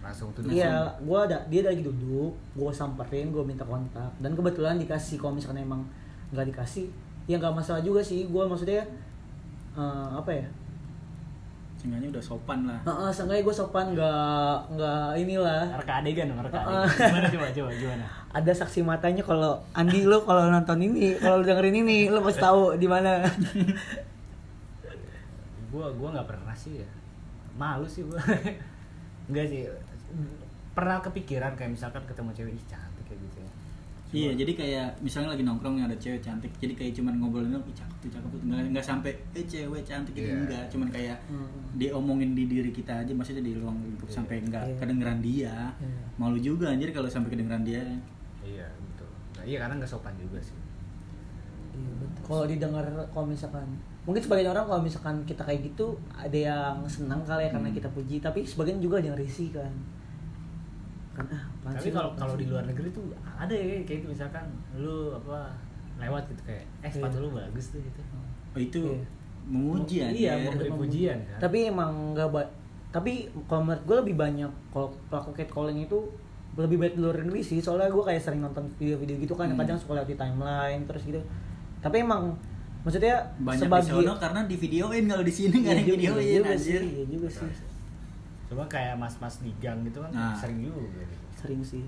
Langsung 0.06 0.30
tuh 0.38 0.46
iya 0.48 0.86
gue 1.02 1.19
ada 1.19 1.42
dia 1.50 1.66
lagi 1.66 1.81
duduk 1.81 2.31
gue 2.56 2.72
samperin 2.72 3.34
gue 3.34 3.44
minta 3.44 3.66
kontak. 3.66 4.12
Dan 4.22 4.38
kebetulan 4.38 4.78
dikasih 4.78 5.18
kalau 5.19 5.36
misalkan 5.36 5.66
emang 5.66 5.81
nggak 6.31 6.54
dikasih 6.54 6.88
ya 7.25 7.36
nggak 7.42 7.56
masalah 7.57 7.81
juga 7.81 8.00
sih. 8.06 8.30
Gue 8.30 8.46
maksudnya 8.46 8.86
eh, 9.75 10.10
apa 10.13 10.31
ya? 10.31 10.48
Seenggaknya 11.75 12.10
udah 12.16 12.24
sopan 12.24 12.60
lah. 12.66 12.80
Heeh, 12.88 13.10
seenggaknya 13.13 13.44
gue 13.46 13.56
sopan 13.56 13.86
nggak 13.94 14.58
nggak 14.74 15.06
inilah. 15.22 15.63
Reka 15.78 15.94
adegan 16.01 16.25
dong, 16.34 16.42
reka 16.42 16.58
adegan. 16.63 16.90
Gimana 16.90 17.28
coba 17.30 17.46
coba 17.51 17.72
gimana? 17.84 18.06
ada 18.36 18.51
saksi 18.51 18.84
matanya 18.84 19.24
kalau 19.24 19.56
Andi 19.72 20.04
lu 20.04 20.19
kalau 20.28 20.51
nonton 20.51 20.84
ini 20.84 21.16
kalau 21.16 21.40
lu 21.40 21.48
dengerin 21.48 21.88
ini 21.88 22.12
lu 22.12 22.19
pasti 22.19 22.44
tahu 22.44 22.75
di 22.75 22.84
mana 22.84 23.24
gua 25.75 25.92
gua 25.92 26.10
nggak 26.13 26.27
pernah 26.27 26.56
sih 26.56 26.80
ya 26.80 26.88
malu 27.54 27.83
sih 27.86 28.01
gua 28.01 28.16
nggak 29.30 29.46
sih 29.46 29.67
pernah 30.72 31.00
kepikiran 31.00 31.51
kayak 31.53 31.72
misalkan 31.72 32.03
ketemu 32.03 32.32
cewek 32.32 32.53
ih 32.53 32.65
cantik 32.65 33.03
kayak 33.05 33.20
gitu 33.22 33.39
ya 33.44 33.51
Iya, 34.15 34.32
jadi 34.32 34.51
kayak 34.55 34.88
misalnya 35.03 35.36
lagi 35.36 35.44
nongkrong 35.44 35.75
ada 35.82 35.91
cewek 35.98 36.24
cantik, 36.24 36.48
jadi 36.55 36.72
kayak 36.72 36.96
cuman 36.96 37.20
ngobrolin 37.20 37.51
dong, 37.51 37.65
"Ih, 37.67 37.75
cakep 37.75 37.98
tuh, 38.00 38.10
cakep 38.15 38.29
tuh, 38.32 38.39
nggak 38.48 38.60
nggak 38.72 38.86
sampai 38.86 39.12
eh 39.34 39.44
cewek 39.44 39.84
cantik 39.84 40.15
itu 40.15 40.24
Iya. 40.24 40.39
enggak, 40.39 40.63
cuman 40.72 40.88
kayak 40.88 41.17
Hmm. 41.27 41.50
diomongin 41.75 42.32
di 42.32 42.48
diri 42.48 42.72
kita 42.72 43.03
aja, 43.03 43.12
maksudnya 43.12 43.44
di 43.44 43.60
ruang 43.60 43.75
lingkup 43.75 44.08
Iya. 44.08 44.15
sampai 44.15 44.36
enggak 44.39 44.63
Iya. 44.72 44.77
kedengeran 44.79 45.20
dia, 45.20 45.55
Iya. 45.75 46.00
malu 46.15 46.39
juga 46.39 46.72
anjir 46.72 46.96
kalau 46.96 47.12
sampai 47.12 47.27
kedengeran 47.29 47.65
dia. 47.65 47.84
iya 48.46 48.70
betul 48.77 49.10
nah, 49.36 49.44
iya 49.44 49.58
karena 49.60 49.74
nggak 49.84 49.89
sopan 49.89 50.15
juga 50.15 50.39
sih. 50.39 50.55
Kalau 52.25 52.44
didengar 52.44 52.82
kalau 53.08 53.25
misalkan 53.25 53.65
mungkin 54.01 54.17
sebagian 54.20 54.50
orang 54.50 54.65
kalau 54.65 54.82
misalkan 54.82 55.15
kita 55.24 55.41
kayak 55.41 55.62
gitu 55.63 55.94
ada 56.12 56.34
yang 56.36 56.77
senang 56.86 57.22
kali 57.22 57.46
ya 57.46 57.51
karena 57.51 57.70
Hmm. 57.70 57.77
kita 57.77 57.89
puji, 57.89 58.15
tapi 58.20 58.41
sebagian 58.41 58.77
juga 58.79 58.98
ada 58.98 59.08
yang 59.08 59.17
risih 59.17 59.50
kan. 59.51 59.70
Kan 61.13 61.25
ah, 61.29 61.44
tapi 61.72 61.89
kalau 61.89 62.12
kalau 62.13 62.34
sih 62.34 62.41
di 62.41 62.46
lu? 62.46 62.51
luar 62.51 62.65
negeri 62.65 62.89
tuh 62.91 63.03
ada 63.15 63.50
ya 63.50 63.63
kayak 63.79 64.00
gitu 64.00 64.08
misalkan 64.10 64.44
lu 64.75 65.15
apa 65.15 65.48
lewat 65.96 66.27
gitu 66.27 66.41
kayak 66.44 66.65
eh 66.82 66.91
sepatu 66.91 67.15
Iya. 67.15 67.24
lu 67.24 67.29
bagus 67.32 67.65
tuh 67.70 67.79
gitu 67.79 68.01
Oh 68.51 68.60
itu 68.60 68.82
Iya. 68.84 69.00
menguji 69.46 69.96
Iya, 69.96 70.10
anjir. 70.36 70.51
memberi 70.51 70.72
pujian 70.75 71.17
kan 71.24 71.38
Tapi 71.39 71.58
emang 71.65 71.91
nggak 72.12 72.29
ba- 72.29 72.51
tapi 72.89 73.13
kalau 73.46 73.63
menurut 73.65 73.84
gue 73.86 73.98
lebih 74.01 74.15
banyak 74.17 74.51
kalau 74.70 74.88
pelaku 75.05 75.32
catcalling 75.34 75.79
itu 75.82 76.00
lebih 76.55 76.77
baik 76.77 76.96
di 76.96 77.01
luar 77.01 77.15
negeri 77.17 77.41
sih 77.41 77.60
soalnya 77.60 77.88
gue 77.88 78.00
kayak 78.01 78.22
sering 78.22 78.39
nonton 78.39 78.63
video-video 78.74 79.15
gitu 79.17 79.34
kan 79.34 79.48
Hmm. 79.48 79.55
kadang 79.58 79.75
suka 79.75 79.96
lihat 79.96 80.08
di 80.08 80.15
timeline 80.15 80.84
terus 80.84 81.03
gitu 81.05 81.20
tapi 81.86 82.01
emang 82.01 82.34
maksudnya 82.82 83.13
banyak 83.38 83.62
di 83.62 83.65
sebagai 83.65 83.89
sono 83.94 84.13
karena 84.18 84.42
di 84.44 84.56
videoin 84.58 85.06
kalau 85.06 85.22
di 85.22 85.30
sini 85.32 85.56
nggak 85.56 85.70
ada 85.70 85.75
Iya 85.75 85.86
yang 85.86 85.86
juga, 85.86 85.94
videoin 86.18 86.34
juga 86.36 86.50
anjir. 86.51 86.82
sih, 86.82 86.89
iya 86.92 87.06
juga 87.06 87.27
sih. 87.30 87.50
Cuma 88.46 88.63
kayak 88.65 88.96
mas-mas 88.96 89.36
di 89.39 89.51
gang 89.56 89.80
gitu 89.82 90.01
kan 90.01 90.10
Nah. 90.10 90.34
sering 90.34 90.60
juga 90.60 90.82
gitu. 90.82 91.15
Sering 91.36 91.62
sih. 91.62 91.84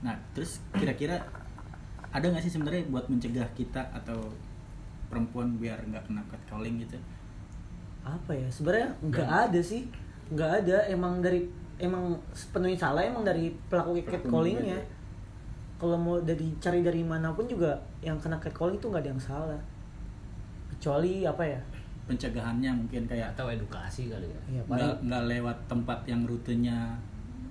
Nah, 0.00 0.14
terus 0.30 0.62
kira-kira 0.70 1.16
ada 2.08 2.24
nggak 2.24 2.42
sih 2.42 2.52
sebenarnya 2.52 2.86
buat 2.86 3.06
mencegah 3.08 3.46
kita 3.52 3.82
atau 3.92 4.30
perempuan 5.06 5.58
biar 5.58 5.82
nggak 5.84 6.06
kena 6.06 6.22
catcalling 6.24 6.78
gitu? 6.80 6.94
apa 8.04 8.30
ya 8.30 8.44
sebenarnya 8.52 8.92
nggak 9.00 9.30
ada 9.48 9.60
sih. 9.60 9.88
Nggak 10.28 10.50
ada 10.60 10.76
emang 10.86 11.18
dari 11.18 11.48
emang 11.76 12.12
sepenuhnya 12.30 12.76
salah 12.78 13.00
emang 13.00 13.24
dari 13.24 13.48
pelaku 13.66 13.96
catcallingnya 14.02 14.76
kalau 15.84 16.00
mau 16.00 16.16
dari 16.18 16.48
cari 16.56 16.80
dari 16.80 17.04
mana 17.04 17.28
pun 17.30 17.44
juga 17.44 17.76
yang 18.00 18.16
kena 18.16 18.40
catcalling 18.40 18.80
itu 18.80 18.88
nggak 18.88 19.04
ada 19.04 19.10
yang 19.12 19.20
salah. 19.20 19.60
Kecuali 20.72 21.28
apa 21.28 21.44
ya? 21.44 21.60
Pencegahannya 22.04 22.72
mungkin 22.72 23.04
kayak 23.04 23.36
atau 23.36 23.52
edukasi 23.52 24.08
kali 24.08 24.24
ya. 24.24 24.40
Iya, 24.48 24.60
nggak 24.60 24.68
paling 24.72 24.92
nggak 25.04 25.22
lewat 25.28 25.56
tempat 25.68 25.98
yang 26.08 26.24
rutenya 26.24 26.96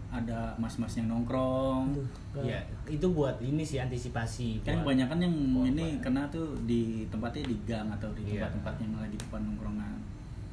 ada 0.10 0.54
mas-mas 0.58 0.98
yang 0.98 1.10
nongkrong. 1.10 1.94
Aduh, 1.94 2.46
ya 2.46 2.58
itu 2.86 3.06
buat 3.10 3.38
ini 3.38 3.62
sih 3.62 3.78
antisipasi 3.78 4.62
kan 4.62 4.82
buat- 4.82 4.94
kebanyakan 4.98 5.18
yang 5.22 5.36
buat 5.54 5.70
ini 5.70 5.86
apa? 5.98 6.02
kena 6.10 6.24
tuh 6.30 6.54
di 6.66 7.06
tempatnya 7.10 7.44
di 7.46 7.58
gang 7.66 7.90
atau 7.92 8.10
di 8.14 8.22
Iya. 8.26 8.50
tempat-tempat 8.50 8.74
yang 8.82 8.94
lagi 8.98 9.18
depan 9.18 9.42
nongkrongan. 9.46 9.94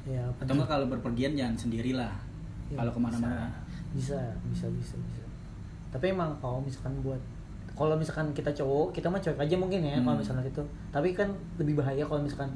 Ya 0.05 0.21
atau 0.37 0.53
nggak 0.53 0.69
kalau 0.69 0.85
berpergian 0.85 1.33
jangan 1.33 1.57
sendirilah. 1.57 2.13
Iya, 2.69 2.77
kalau 2.77 2.91
ke 2.93 3.01
mana-mana. 3.01 3.49
bisa 3.91 4.17
bisa 4.49 4.65
bisa 4.71 4.95
bisa. 4.97 5.21
Tapi 5.91 6.09
emang 6.09 6.31
kalau 6.39 6.63
misalkan 6.63 6.95
buat 7.03 7.19
kalau 7.71 7.93
misalkan 7.93 8.29
kita 8.31 8.51
cowok 8.51 8.91
kita 8.91 9.07
mah 9.07 9.17
cowok 9.17 9.39
aja 9.39 9.55
mungkin 9.55 9.79
ya 9.81 9.95
kalau 9.95 10.11
Hmm. 10.11 10.19
misalnya 10.19 10.43
itu 10.45 10.61
tapi 10.89 11.11
kan 11.11 11.29
lebih 11.55 11.75
bahaya 11.75 12.03
kalau 12.03 12.19
misalkan 12.19 12.51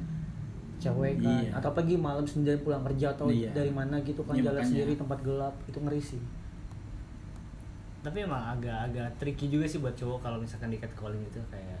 cewek 0.76 1.18
kan 1.18 1.40
Iya. 1.40 1.50
atau 1.54 1.70
pagi 1.72 1.96
malam 1.96 2.22
sendiri 2.22 2.58
pulang 2.58 2.84
kerja 2.84 3.10
atau 3.10 3.26
Iya. 3.26 3.48
dari 3.50 3.70
mana 3.70 3.96
gitu 4.00 4.20
kan 4.20 4.32
Iya, 4.32 4.44
jalan 4.44 4.54
makanya. 4.56 4.70
sendiri 4.70 4.92
tempat 4.94 5.18
gelap 5.20 5.54
itu 5.64 5.78
ngeri 5.78 5.98
sih 5.98 6.22
tapi 8.00 8.22
emang 8.22 8.38
agak-agak 8.52 9.08
tricky 9.16 9.46
juga 9.48 9.66
sih 9.66 9.80
buat 9.80 9.92
cowok 9.92 10.20
kalau 10.20 10.38
misalkan 10.38 10.68
di 10.68 10.78
catcalling 10.78 11.18
itu 11.20 11.40
kayak 11.48 11.80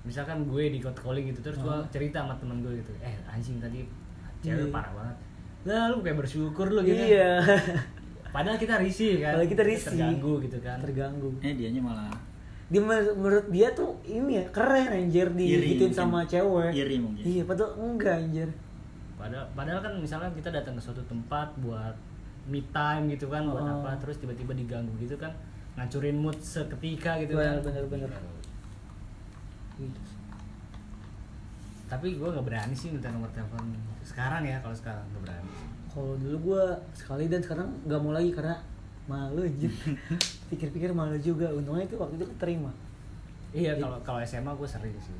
misalkan 0.00 0.46
gue 0.46 0.64
di 0.70 0.78
catcalling 0.78 1.28
gitu 1.28 1.42
terus 1.42 1.58
gue 1.58 1.76
cerita 1.90 2.22
sama 2.22 2.32
temen 2.36 2.62
gue 2.62 2.72
gitu 2.76 2.92
eh 2.98 3.12
anjing 3.26 3.58
tadi 3.58 3.84
cewek 4.40 4.56
Iya. 4.62 4.72
parah 4.72 4.92
banget 4.94 5.16
nah 5.66 5.90
lu 5.90 6.00
kayak 6.00 6.16
bersyukur 6.16 6.70
lu 6.70 6.80
gitu 6.80 6.96
iya 6.96 7.42
padahal 8.28 8.56
kita 8.56 8.76
risih 8.76 9.18
kan 9.18 9.32
Padahal 9.34 9.48
kita 9.48 9.62
risih. 9.64 9.88
terganggu 9.90 10.32
gitu 10.40 10.58
kan 10.58 10.76
terganggu 10.78 11.28
eh 11.40 11.52
dianya 11.52 11.80
malah 11.80 12.12
dia 12.68 12.78
menur- 12.78 13.16
menurut 13.16 13.46
dia 13.48 13.68
tuh 13.72 13.96
ini 14.02 14.36
ya 14.36 14.44
keren 14.48 14.86
anjir 14.86 15.28
Iri 15.30 15.36
digituin 15.64 15.88
mungkin. 15.88 15.92
sama 15.94 16.20
cewek 16.22 16.70
Iri 16.70 16.96
mungkin. 16.98 17.22
iya 17.22 17.42
padahal 17.42 17.70
enggak 17.78 18.14
anjir 18.18 18.48
padahal 19.14 19.46
padahal 19.50 19.80
kan 19.80 19.92
misalnya 19.96 20.28
kita 20.30 20.48
datang 20.50 20.72
ke 20.72 20.82
suatu 20.82 21.00
tempat 21.02 21.48
buat 21.58 21.96
me 22.46 22.60
time 22.66 23.08
gitu 23.08 23.26
kan 23.26 23.44
buat 23.44 23.60
Oh. 23.60 23.72
apa 23.78 23.96
terus 23.98 24.16
tiba-tiba 24.16 24.52
diganggu 24.52 24.92
gitu 24.98 25.14
kan 25.14 25.32
ngancurin 25.74 26.14
mood 26.14 26.36
seketika 26.36 27.16
gitu 27.18 27.34
Bener, 27.34 27.56
kan 27.56 27.64
bener, 27.64 27.84
bener. 27.86 28.10
gitu. 29.78 30.00
tapi 31.88 32.06
gue 32.12 32.28
nggak 32.28 32.44
berani 32.44 32.74
sih 32.74 32.90
minta 32.90 33.08
nomor 33.08 33.30
telepon 33.30 33.64
sekarang 34.02 34.42
ya 34.42 34.58
kalau 34.58 34.74
sekarang 34.74 35.00
nggak 35.08 35.22
berani 35.24 35.50
kalau 35.98 36.14
dulu 36.14 36.54
gua 36.54 36.78
sekali 36.94 37.26
dan 37.26 37.42
sekarang 37.42 37.66
nggak 37.90 37.98
mau 37.98 38.14
lagi 38.14 38.30
karena 38.30 38.54
malu 39.10 39.42
anjir 39.42 39.66
pikir-pikir 40.54 40.94
malu 40.94 41.18
juga. 41.18 41.50
Untungnya 41.50 41.90
itu 41.90 41.98
waktu 41.98 42.14
itu 42.14 42.26
keterima 42.38 42.70
iya 43.50 43.74
kalau 43.80 43.98
kalau 44.06 44.20
SMA 44.22 44.52
gue 44.54 44.68
sering 44.68 44.94
sih. 45.02 45.16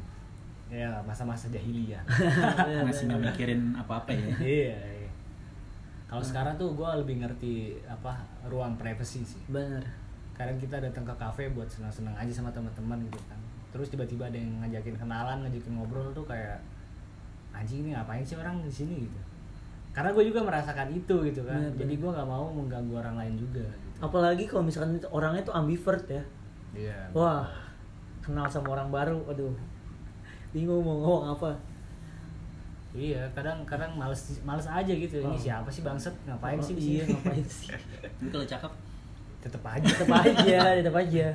Ya 0.70 1.00
masa-masa 1.02 1.50
jahiliyah. 1.50 2.04
Masih 2.86 3.10
nggak 3.10 3.34
mikirin 3.34 3.74
apa-apa 3.74 4.12
ya. 4.14 4.28
Iya, 4.44 4.76
iya. 4.76 5.10
kalau 6.06 6.20
sekarang 6.20 6.54
tuh 6.60 6.76
gue 6.76 6.90
lebih 7.02 7.24
ngerti 7.24 7.80
apa 7.90 8.22
ruang 8.46 8.78
privacy 8.78 9.24
sih. 9.26 9.42
Bener. 9.50 9.82
Kadang 10.36 10.60
kita 10.62 10.78
datang 10.78 11.02
ke 11.02 11.14
kafe 11.18 11.50
buat 11.50 11.66
senang-senang 11.66 12.14
aja 12.14 12.30
sama 12.30 12.52
teman-teman 12.54 13.02
gitu 13.08 13.18
kan. 13.26 13.40
Terus 13.74 13.90
tiba-tiba 13.90 14.30
ada 14.30 14.38
yang 14.38 14.62
ngajakin 14.62 14.94
kenalan 14.94 15.42
ngajakin 15.42 15.72
ngobrol 15.74 16.12
tuh 16.14 16.28
kayak 16.28 16.62
anjing 17.50 17.82
ini 17.82 17.96
ngapain 17.96 18.22
sih 18.22 18.36
orang 18.36 18.60
di 18.62 18.70
sini? 18.70 19.08
gitu 19.08 19.20
karena 19.98 20.14
gue 20.14 20.24
juga 20.24 20.40
merasakan 20.40 20.88
itu 20.90 21.16
gitu 21.26 21.42
kan. 21.42 21.58
Bener, 21.58 21.74
jadi 21.74 21.94
gue 21.98 22.10
nggak 22.14 22.28
mau 22.28 22.46
mengganggu 22.48 22.94
orang 22.94 23.18
lain 23.18 23.34
juga 23.34 23.66
gitu. 23.66 23.98
Apalagi 23.98 24.46
kalau 24.46 24.62
misalkan 24.62 24.94
itu 24.94 25.10
orangnya 25.10 25.42
tuh 25.42 25.50
ambivert 25.52 26.06
ya. 26.06 26.22
Iya. 26.70 27.10
Wah 27.10 27.50
kenal 28.22 28.46
sama 28.46 28.72
orang 28.72 28.88
baru 28.88 29.18
aduh. 29.26 29.50
Bingung 30.48 30.80
mau 30.80 30.94
ngomong 30.96 31.34
apa. 31.34 31.50
Iya 32.94 33.26
kadang 33.34 33.62
kadang 33.64 33.90
males 33.94 34.38
males 34.42 34.64
aja 34.64 34.88
gitu. 34.88 35.18
Ini 35.18 35.28
Oh. 35.28 35.36
siapa 35.36 35.66
sih 35.66 35.82
bangset 35.82 36.14
ngapain 36.24 36.56
Oh, 36.56 36.62
sih 36.62 36.74
iya 36.74 37.02
ngapain 37.04 37.42
sih? 37.58 37.68
Tapi 37.74 38.30
kalau 38.30 38.46
cakep. 38.46 38.72
Tetep 39.38 39.62
aja. 39.62 39.86
Tetap 39.86 40.14
aja 40.14 40.60
tetap 40.74 40.94
aja. 40.96 41.26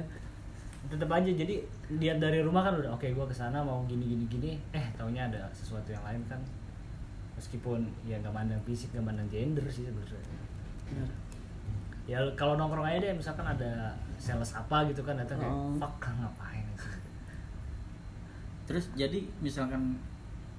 Tetep 0.88 1.10
aja. 1.10 1.30
Jadi 1.36 1.56
lihat 1.94 2.18
dari 2.18 2.40
rumah 2.40 2.64
kan 2.64 2.74
udah 2.74 2.92
oke 2.92 3.06
gue 3.06 3.26
ke 3.26 3.36
sana 3.36 3.60
mau 3.60 3.84
gini 3.86 4.08
gini 4.08 4.26
gini. 4.26 4.52
Eh 4.72 4.88
taunya 4.96 5.28
ada 5.28 5.52
sesuatu 5.52 5.88
yang 5.90 6.02
lain 6.02 6.24
kan 6.26 6.40
meskipun 7.34 7.80
ya 8.04 8.18
nggak 8.18 8.32
mandang 8.32 8.62
fisik 8.62 8.92
nggak 8.92 9.06
mandang 9.06 9.30
gender 9.30 9.66
sih 9.68 9.84
sebenarnya. 9.84 10.22
Ya 12.04 12.20
kalau 12.36 12.54
nongkrong 12.54 12.84
aja 12.84 13.00
deh 13.00 13.16
misalkan 13.16 13.44
ada 13.44 13.96
sales 14.20 14.52
apa 14.52 14.84
gitu 14.86 15.02
kan 15.02 15.16
datang 15.16 15.40
kayak 15.40 15.52
Oh. 15.52 15.72
fuck 15.80 15.94
kan 15.98 16.14
ngapain 16.20 16.68
sih? 16.76 17.00
Terus 18.64 18.92
jadi 18.94 19.24
misalkan 19.40 19.96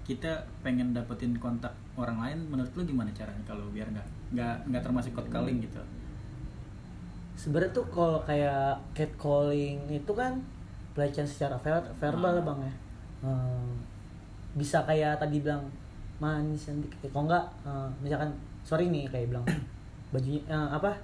kita 0.05 0.29
pengen 0.61 0.93
dapetin 0.93 1.33
kontak 1.37 1.73
orang 1.97 2.21
lain 2.21 2.39
menurut 2.49 2.69
lu 2.75 2.85
gimana 2.85 3.09
caranya 3.13 3.41
kalau 3.45 3.65
biar 3.71 3.89
nggak 3.89 4.05
nggak 4.33 4.55
nggak 4.69 4.83
termasuk 4.83 5.13
code 5.13 5.29
calling 5.29 5.61
gitu? 5.61 5.81
Sebenarnya 7.35 7.73
tuh 7.73 7.87
kalau 7.89 8.21
kayak 8.23 8.77
catcalling 8.93 9.81
itu 9.89 10.13
kan 10.13 10.41
pelecehan 10.93 11.27
secara 11.27 11.57
ver- 11.59 11.93
verbal 11.95 12.41
Ah. 12.41 12.45
bang 12.45 12.59
ya. 12.63 12.75
Hmm, 13.25 13.69
bisa 14.55 14.85
kayak 14.85 15.17
tadi 15.19 15.41
bilang 15.41 15.65
manis 16.17 16.61
cantik 16.65 16.91
kalau 17.05 17.25
enggak 17.25 17.45
eh, 17.63 17.89
misalkan 18.01 18.31
sorry 18.63 18.87
nih 18.87 19.07
kayak 19.07 19.29
bilang 19.29 19.45
bajunya 20.13 20.41
eh, 20.45 20.69
apa 20.71 20.95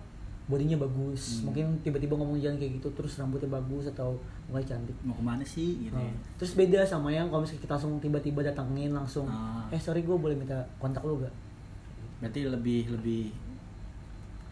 bodinya 0.46 0.76
bagus 0.76 1.22
Hmm. 1.38 1.46
mungkin 1.46 1.66
tiba-tiba 1.80 2.10
ngomong 2.12 2.34
jalan 2.36 2.56
kayak 2.56 2.78
gitu 2.78 2.90
terus 2.90 3.14
rambutnya 3.16 3.46
bagus 3.48 3.86
atau 3.88 4.18
mukanya 4.44 4.66
cantik 4.72 4.96
mau 5.00 5.14
ke 5.14 5.22
mana 5.22 5.44
sih 5.44 5.78
gitu 5.80 5.94
ya 5.94 6.02
Hmm. 6.04 6.18
terus 6.36 6.52
beda 6.54 6.82
sama 6.82 7.08
yang 7.08 7.26
kalau 7.26 7.42
misalnya 7.42 7.62
kita 7.62 7.72
langsung 7.72 7.92
tiba-tiba 7.98 8.40
datangin 8.42 8.90
langsung 8.90 9.26
Ah. 9.26 9.62
eh 9.68 9.78
sorry 9.78 10.02
gue 10.02 10.12
boleh 10.12 10.34
minta 10.34 10.58
kontak 10.76 11.02
lu 11.02 11.18
gak 11.18 11.30
berarti 12.18 12.40
lebih 12.44 12.90
lebih 12.90 13.30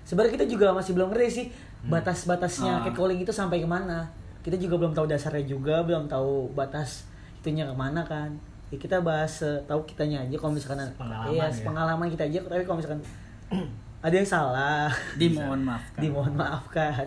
sebenarnya 0.02 0.32
kita 0.34 0.46
juga 0.46 0.70
masih 0.70 0.94
belum 0.94 1.10
ngerti 1.10 1.28
sih 1.28 1.46
batas-batasnya 1.84 2.72
Ah. 2.72 2.82
catcalling 2.84 3.18
itu 3.18 3.30
sampai 3.30 3.58
ke 3.58 3.66
mana 3.66 4.06
kita 4.40 4.54
juga 4.56 4.78
belum 4.78 4.92
tahu 4.92 5.04
dasarnya 5.04 5.44
juga 5.44 5.82
belum 5.82 6.06
tahu 6.06 6.50
batas 6.52 7.04
itunya 7.36 7.62
ke 7.64 7.74
mana 7.74 8.00
kan 8.02 8.32
ya, 8.68 8.76
kita 8.76 9.00
bahas 9.00 9.32
tahu 9.64 9.80
kitanya 9.84 10.20
aja 10.20 10.36
kalau 10.36 10.52
misalkan 10.52 10.84
Pengalaman 10.94 11.32
iya 11.32 11.46
ya. 11.46 11.64
pengalaman 11.64 12.06
kita 12.08 12.24
aja 12.24 12.38
tapi 12.42 12.62
kalau 12.62 12.78
misalkan 12.78 13.00
ada 14.06 14.14
yang 14.14 14.28
salah 14.28 14.86
dimohon 15.16 15.60
maaf 15.60 15.84
kan 15.90 16.00
dimohon 16.00 16.34
maafkan. 16.34 17.06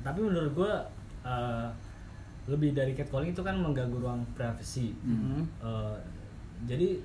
Tapi 0.00 0.18
menurut 0.18 0.52
gue 0.54 0.72
eh, 1.22 1.68
lebih 2.48 2.72
dari 2.72 2.96
catcalling 2.96 3.30
itu 3.30 3.42
kan 3.44 3.54
mengganggu 3.54 3.96
ruang 3.96 4.24
privasi 4.32 4.96
Mhm. 5.04 5.44
Eh, 5.60 5.96
jadi 6.64 6.96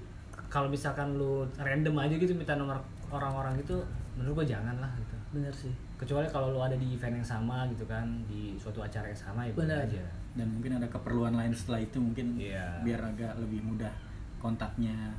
kalau 0.48 0.68
misalkan 0.68 1.16
lu 1.16 1.44
random 1.58 1.96
aja 2.00 2.16
gitu 2.16 2.32
minta 2.32 2.56
nomor 2.56 2.80
orang-orang 3.12 3.60
itu 3.60 3.76
menurut 4.16 4.44
gue 4.44 4.56
jangan 4.56 4.80
lah 4.80 4.92
gitu. 4.96 5.16
Bener 5.34 5.52
sih. 5.52 5.72
Kecuali 5.96 6.28
kalau 6.28 6.52
lu 6.52 6.60
ada 6.60 6.76
di 6.76 6.96
event 6.96 7.20
yang 7.20 7.28
sama 7.28 7.68
gitu 7.68 7.84
kan 7.84 8.04
di 8.28 8.56
suatu 8.56 8.80
acara 8.80 9.08
yang 9.08 9.20
sama 9.20 9.44
ya 9.44 9.52
Benar. 9.52 9.84
aja 9.84 10.04
dan 10.36 10.48
mungkin 10.50 10.72
ada 10.74 10.86
keperluan 10.86 11.32
lain 11.32 11.52
setelah 11.52 11.80
itu 11.80 11.98
mungkin 11.98 12.36
Iya. 12.36 12.84
biar 12.84 13.02
agak 13.02 13.40
lebih 13.40 13.64
mudah 13.64 13.92
kontaknya. 14.38 15.16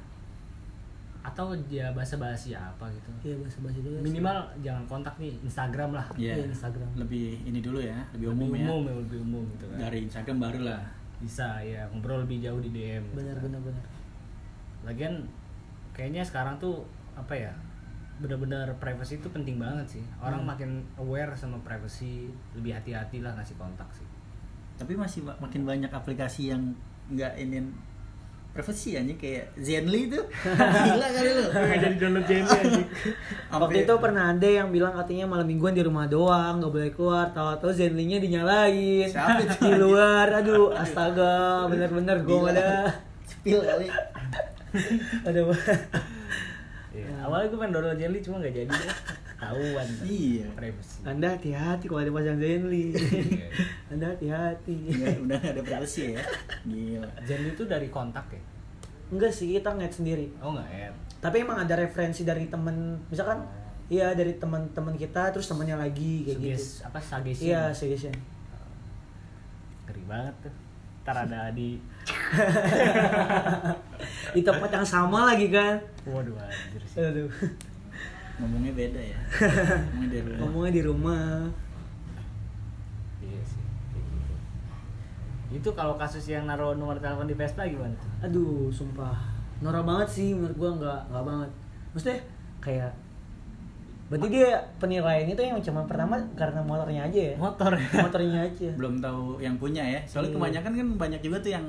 Atau 1.21 1.51
ya 1.67 1.91
bahasa 1.91 2.15
basi 2.17 2.55
apa 2.55 2.87
gitu? 2.89 3.11
Iya 3.25 3.35
bahasa 3.41 3.59
bahasa 3.59 3.81
dulu 3.83 3.99
minimal 3.99 4.37
jangan 4.63 4.85
kontak 4.87 5.15
nih 5.19 5.35
Instagram 5.43 5.91
lah. 5.91 6.07
Ya 6.15 6.33
Iya, 6.33 6.47
Instagram. 6.47 6.87
lebih 6.95 7.43
ini 7.43 7.59
dulu 7.59 7.83
ya 7.83 7.99
lebih 8.15 8.31
lebih 8.31 8.47
umum, 8.47 8.49
umum, 8.55 8.83
ya 8.87 8.87
ya 8.87 9.01
lebih 9.03 9.19
umum 9.21 9.43
gitu 9.51 9.65
kan. 9.67 9.77
Dari 9.81 9.99
Instagram 10.07 10.39
baru 10.39 10.61
lah. 10.63 10.83
Bisa 11.17 11.47
ya 11.61 11.83
ngobrol 11.91 12.23
lebih 12.23 12.39
jauh 12.41 12.61
di 12.61 12.71
DM 12.71 13.03
gitu 13.03 13.17
bener 13.19 13.35
kan. 13.35 13.43
bener 13.43 13.61
bener 13.65 13.85
lagian 14.87 15.15
kayaknya 15.91 16.23
sekarang 16.23 16.55
tuh 16.57 16.87
apa 17.17 17.35
ya 17.35 17.51
benar-benar 18.17 18.71
privacy 18.79 19.19
itu 19.19 19.27
penting 19.27 19.59
banget 19.59 19.99
sih. 19.99 20.05
Orang 20.21 20.47
Hmm. 20.47 20.55
makin 20.55 20.71
aware 20.95 21.35
sama 21.35 21.59
privacy 21.61 22.29
lebih 22.55 22.71
hati-hati 22.71 23.19
lah 23.19 23.35
ngasih 23.35 23.57
kontak 23.57 23.89
sih 23.91 24.07
tapi 24.76 24.92
masih 24.95 25.25
ma- 25.25 25.37
makin 25.40 25.64
banyak 25.64 25.88
aplikasi 25.88 26.52
yang 26.52 26.76
nggak 27.09 27.33
ini 27.40 27.64
privacy 28.56 28.97
aja 28.97 29.12
kayak 29.21 29.52
Zenly 29.61 30.09
itu. 30.09 30.16
Gila 30.88 31.06
kali 31.12 31.28
lu. 31.28 31.45
Nggak 31.52 31.78
jadi 31.85 31.97
download 32.00 32.25
Jenny 32.25 32.49
aja 32.49 32.83
waktu 33.52 33.78
itu 33.85 33.95
pernah 34.00 34.25
ada 34.33 34.49
yang 34.49 34.68
bilang 34.73 34.97
katanya 34.97 35.28
malam 35.28 35.45
mingguan 35.45 35.76
di 35.76 35.85
rumah 35.85 36.09
doang 36.09 36.64
nggak 36.64 36.73
boleh 36.73 36.90
keluar. 36.97 37.28
Tahu-tahu 37.37 37.68
zenlinya 37.76 38.16
dinyalain. 38.16 39.12
Di 39.61 39.73
luar. 39.76 40.40
Aduh 40.40 40.73
astaga 40.73 41.68
bener-bener 41.68 42.25
gue 42.25 42.38
ada 42.49 42.88
spill 43.28 43.61
kali. 43.61 43.92
Aduh. 45.28 45.52
Iya, 46.97 47.12
awalnya 47.28 47.52
gue 47.52 47.59
pengen 47.61 47.73
download 47.76 48.00
Jenny 48.00 48.18
cuma 48.25 48.40
nggak 48.40 48.54
jadi 48.56 48.73
deh 49.37 49.45
tahuan 49.45 49.88
Iya. 50.00 50.49
privacy. 50.57 50.97
Anda 51.05 51.37
hati-hati 51.37 51.85
kalau 51.87 52.00
ada 52.00 52.12
pasang 52.16 52.40
zenly 52.40 52.97
Iya. 52.97 53.49
anda 53.93 54.07
hati-hati. 54.16 54.76
Udah 54.97 55.14
udah 55.28 55.40
ada 55.52 55.61
privacy 55.61 56.16
ya. 56.16 56.25
Gila. 56.64 57.09
Jenny 57.28 57.52
itu 57.52 57.69
dari 57.69 57.93
kontak 57.93 58.25
ya? 58.33 58.40
Enggak 59.12 59.31
sih 59.31 59.52
kita 59.52 59.76
ngeliat 59.76 59.93
sendiri. 59.93 60.26
Oh 60.40 60.57
nggak 60.57 60.71
ya 60.73 60.90
tapi 61.16 61.43
emang 61.43 61.59
ada 61.59 61.75
referensi 61.75 62.23
dari 62.23 62.47
temen 62.47 63.00
misalkan 63.09 63.43
iya 63.88 64.12
dari 64.14 64.37
teman-teman 64.37 64.95
kita 64.95 65.33
terus 65.35 65.49
temennya 65.49 65.75
lagi 65.75 66.23
kayak 66.23 66.38
Suges, 66.38 66.62
gitu 66.62 66.87
apa 66.87 66.99
suggestion 67.02 67.49
iya 67.50 67.62
suggestion 67.73 68.14
ngeri 69.87 70.02
banget 70.07 70.35
tuh. 70.47 70.55
Ntar 71.07 71.23
ada 71.23 71.55
di 71.55 71.78
di 74.35 74.43
tempat 74.43 74.71
yang 74.75 74.83
sama 74.83 75.31
lagi 75.35 75.47
kan. 75.55 75.78
Waduh 76.02 76.35
anjir 76.35 76.83
sih. 76.83 76.99
Aduh 76.99 77.31
ngomongnya 78.37 78.73
beda 78.73 79.00
ya. 79.00 79.19
Ngomongnya 79.97 80.09
dari 80.11 80.23
rumah. 80.28 80.38
Ngomongnya 80.45 80.73
di 80.73 80.83
rumah. 80.85 81.25
Iya 83.19 83.40
sih 83.43 83.62
kayak 83.90 84.05
gitu. 84.07 84.35
itu 85.57 85.71
kalau 85.73 85.95
kasus 85.97 86.26
yang 86.26 86.45
naruh 86.45 86.75
nomor 86.75 86.99
telepon 86.99 87.25
di 87.25 87.33
Vespa 87.33 87.64
gimana 87.64 87.95
tuh? 87.97 88.11
aduh 88.23 88.69
sumpah. 88.69 89.16
Norak 89.59 89.83
banget 89.83 90.09
sih 90.11 90.28
menurut 90.37 90.57
gua 90.57 90.71
nggak 90.76 91.00
nggak 91.09 91.25
banget. 91.25 91.50
Maksudnya 91.93 92.21
kayak 92.61 92.93
berarti 94.07 94.28
dia 94.31 94.50
penilaiannya 94.78 95.35
tuh 95.35 95.43
yang 95.43 95.59
cuma 95.59 95.83
pertama 95.83 96.14
karena 96.37 96.61
motornya 96.62 97.02
aja 97.09 97.21
ya? 97.33 97.35
Motor. 97.40 97.73
Motornya 98.05 98.38
aja. 98.45 98.69
Belum 98.76 99.00
tahu 99.00 99.40
yang 99.40 99.57
punya 99.57 99.83
ya. 99.83 100.00
Soalnya 100.05 100.31
Iya. 100.31 100.37
kebanyakan 100.38 100.73
kan 100.76 100.87
banyak 101.00 101.21
juga 101.25 101.37
tuh 101.40 101.52
yang 101.57 101.66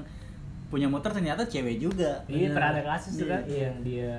punya 0.67 0.85
motor 0.85 1.15
ternyata 1.15 1.47
cewek 1.47 1.79
juga. 1.79 2.19
Iya 2.27 2.51
pernah 2.51 2.75
ada 2.75 2.83
kasus 2.83 3.17
tuh 3.17 3.31
kan 3.31 3.39
Iya. 3.47 3.71
yang 3.71 3.77
dia 3.81 4.11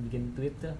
bikin 0.00 0.32
tweet 0.32 0.56
tuh 0.58 0.72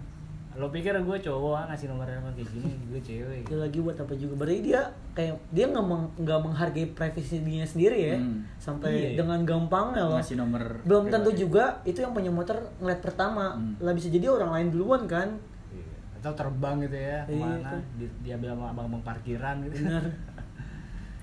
lo 0.54 0.68
pikir 0.68 0.92
gue 0.92 1.18
cowok 1.18 1.54
ah, 1.54 1.64
ngasih 1.66 1.88
nomor 1.88 2.04
telepon 2.04 2.28
kayak 2.30 2.44
gini 2.46 2.72
gue 2.86 3.00
cewek 3.00 3.40
Dia 3.46 3.56
lagi 3.58 3.78
buat 3.78 3.96
apa 3.96 4.12
juga 4.12 4.34
berarti 4.36 4.60
dia 4.62 4.80
kayak 5.10 5.34
dia 5.48 5.64
nggak 5.66 5.80
meng- 5.82 6.12
menghargai 6.18 6.86
privasi 6.88 7.40
dirinya 7.40 7.64
sendiri 7.64 7.98
ya 8.04 8.16
Hmm. 8.16 8.44
sampai 8.56 8.90
Iya, 8.90 9.00
iya. 9.06 9.16
dengan 9.16 9.40
gampangnya 9.42 10.04
loh 10.04 10.14
ngasih 10.14 10.36
nomor 10.36 10.62
belum 10.82 11.08
tentu 11.08 11.30
pribadi. 11.30 11.40
juga 11.40 11.64
itu 11.82 11.98
yang 11.98 12.12
punya 12.12 12.28
motor 12.28 12.52
ngeliat 12.78 13.00
pertama 13.00 13.44
Hmm. 13.50 13.74
lah 13.78 13.92
bisa 13.92 14.06
jadi 14.06 14.28
orang 14.28 14.50
lain 14.52 14.68
duluan 14.70 15.02
kan 15.06 15.28
Iya. 15.68 15.88
atau 16.18 16.32
terbang 16.34 16.76
gitu 16.82 16.96
ya 16.96 17.18
Iya, 17.18 17.20
ke 17.24 17.34
mana 17.34 17.70
tuh. 17.70 17.82
Di- 17.96 18.14
dia 18.20 18.36
bilang 18.36 18.56
sama 18.56 18.66
abang-abang 18.70 19.02
parkiran 19.02 19.56
gitu 19.62 19.74
benar 19.80 20.04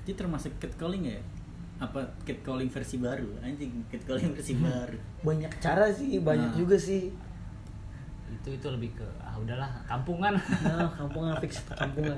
Itu 0.01 0.15
termasuk 0.15 0.57
catcalling 0.57 1.05
ya? 1.07 1.21
Apa 1.77 2.01
catcalling 2.23 2.65
versi 2.67 2.97
baru? 2.97 3.29
Anjing, 3.39 3.85
catcalling 3.87 4.33
versi 4.33 4.57
baru. 4.57 4.97
banyak 5.21 5.51
cara 5.59 5.85
sih 5.87 6.17
banyak 6.17 6.49
Nah. 6.49 6.57
juga 6.57 6.73
sih 6.75 7.13
itu 8.29 8.49
itu 8.55 8.67
lebih 8.69 8.93
ke 8.95 9.07
ah 9.21 9.35
udahlah 9.37 9.69
kampungan. 9.89 10.37
Nah 10.63 10.89
kampungan 10.93 11.33
fix 11.41 11.65
kampungan. 11.67 12.17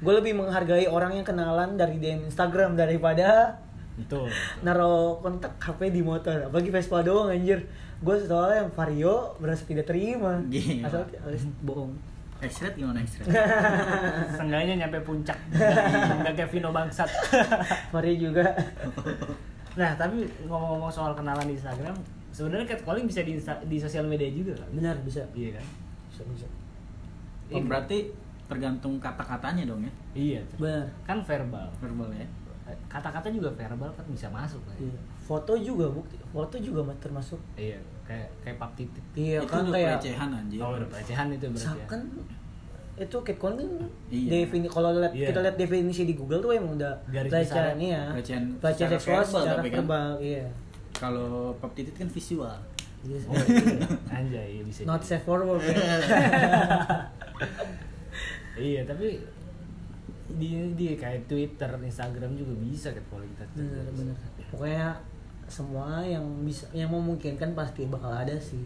Gue 0.00 0.14
lebih 0.14 0.32
menghargai 0.38 0.86
orang 0.86 1.18
yang 1.18 1.26
kenalan 1.26 1.74
dari 1.74 1.98
DM 1.98 2.30
Instagram 2.30 2.78
daripada 2.78 3.58
betul. 3.98 4.30
naro 4.62 5.18
kontak 5.20 5.58
HP 5.58 5.90
di 5.90 6.00
motor. 6.00 6.48
Apalagi 6.48 6.70
Vespa 6.70 7.02
doang 7.02 7.30
anjir. 7.34 7.66
Gue 8.04 8.20
soalnya 8.20 8.66
yang 8.66 8.70
Vario 8.74 9.34
berasa 9.40 9.62
tidak 9.64 9.86
terima. 9.88 10.40
Gila. 10.46 10.86
asal 10.88 11.02
alias 11.24 11.46
bohong. 11.64 11.92
X-Red 12.44 12.76
gimana? 12.76 13.00
Seenggaknya 14.36 14.84
nyampe 14.84 15.00
puncak. 15.00 15.38
Nggak 16.20 16.34
kayak 16.36 16.50
Vino 16.52 16.68
bangsat. 16.74 17.08
Vario 17.90 18.14
juga. 18.30 18.44
Nah 19.74 19.90
tapi 19.98 20.22
ngomong-ngomong 20.46 20.86
soal 20.86 21.18
kenalan 21.18 21.50
di 21.50 21.58
Instagram 21.58 21.98
sebenarnya 22.34 22.66
catcalling 22.68 23.06
bisa 23.06 23.22
di, 23.22 23.32
Insta- 23.32 23.62
di 23.62 23.78
sosial 23.78 24.04
media 24.04 24.26
juga 24.26 24.58
kan? 24.58 24.68
Benar 24.74 24.96
bisa. 25.00 25.22
Iya 25.30 25.54
kan? 25.54 25.66
Bisa 26.10 26.22
bisa. 26.26 26.46
Oh, 27.48 27.62
berarti 27.62 28.10
tergantung 28.44 28.98
kata-katanya 28.98 29.64
dong 29.64 29.80
ya? 29.80 29.92
iya. 30.12 30.40
Benar. 30.56 30.84
Kan 31.02 31.22
verbal. 31.22 31.70
Verbal 31.78 32.10
ya? 32.12 32.26
kata-kata 32.88 33.28
juga 33.28 33.52
verbal 33.52 33.92
kan 33.92 34.00
bisa 34.08 34.24
masuk 34.30 34.56
kan 34.64 34.72
Iya. 34.80 34.96
foto 35.20 35.52
juga 35.54 35.84
bukti. 35.86 36.16
Foto 36.26 36.56
juga 36.56 36.80
termasuk. 36.96 37.36
Iya 37.54 37.76
kayak 38.02 38.28
kayak 38.40 38.56
pap 38.56 38.72
titik. 38.72 39.04
Iya 39.12 39.40
itu 39.40 39.46
kan 39.46 39.62
udah 39.62 39.72
kayak 39.74 39.90
pelecehan 39.94 40.30
anjir. 40.32 40.58
oh 40.58 40.70
udah 40.72 40.88
pelecehan 40.88 41.26
itu 41.28 41.46
berarti 41.46 41.76
ya. 41.76 41.86
Kan 41.86 42.00
itu 42.94 43.16
catcalling 43.20 43.70
kan 43.74 43.90
Iya. 44.08 44.28
defini 44.32 44.68
kalau 44.70 44.90
lihat 44.94 45.12
Iya. 45.12 45.28
kita 45.28 45.40
lihat 45.44 45.56
definisi 45.58 46.02
di 46.06 46.14
Google 46.14 46.40
tuh 46.40 46.50
emang 46.54 46.72
udah 46.78 46.94
Garis 47.10 47.28
pelecehan 47.28 47.76
iya 47.76 48.02
Pelecehan 48.14 48.44
seksual 48.96 49.20
verbal 49.20 49.42
secara 49.44 49.58
tapi 49.58 49.68
kan. 49.68 49.76
verbal 49.82 50.08
iya 50.22 50.44
Kalau 51.04 51.52
pop 51.60 51.72
titit 51.76 51.92
kan 51.92 52.08
visual. 52.08 52.56
Oh, 53.04 53.36
iya. 53.36 53.84
anjay 54.08 54.48
iya 54.56 54.62
bisa 54.64 54.88
not 54.88 55.04
safe 55.04 55.20
for 55.28 55.44
work 55.44 55.60
ya. 55.60 55.76
iya 58.72 58.80
tapi 58.88 59.20
di 60.40 60.72
di 60.72 60.96
kayak 60.96 61.28
Twitter 61.28 61.68
Instagram 61.68 62.32
juga 62.32 62.56
bisa 62.64 62.88
catcalling 62.96 63.28
kita. 63.36 63.44
Bener 63.60 63.84
bener 63.92 64.16
pokoknya 64.48 64.96
semua 65.44 66.00
yang 66.00 66.24
bisa 66.48 66.64
yang 66.72 66.88
memungkinkan 66.88 67.52
pasti 67.52 67.84
bakal 67.84 68.08
ada 68.08 68.32
sih. 68.40 68.64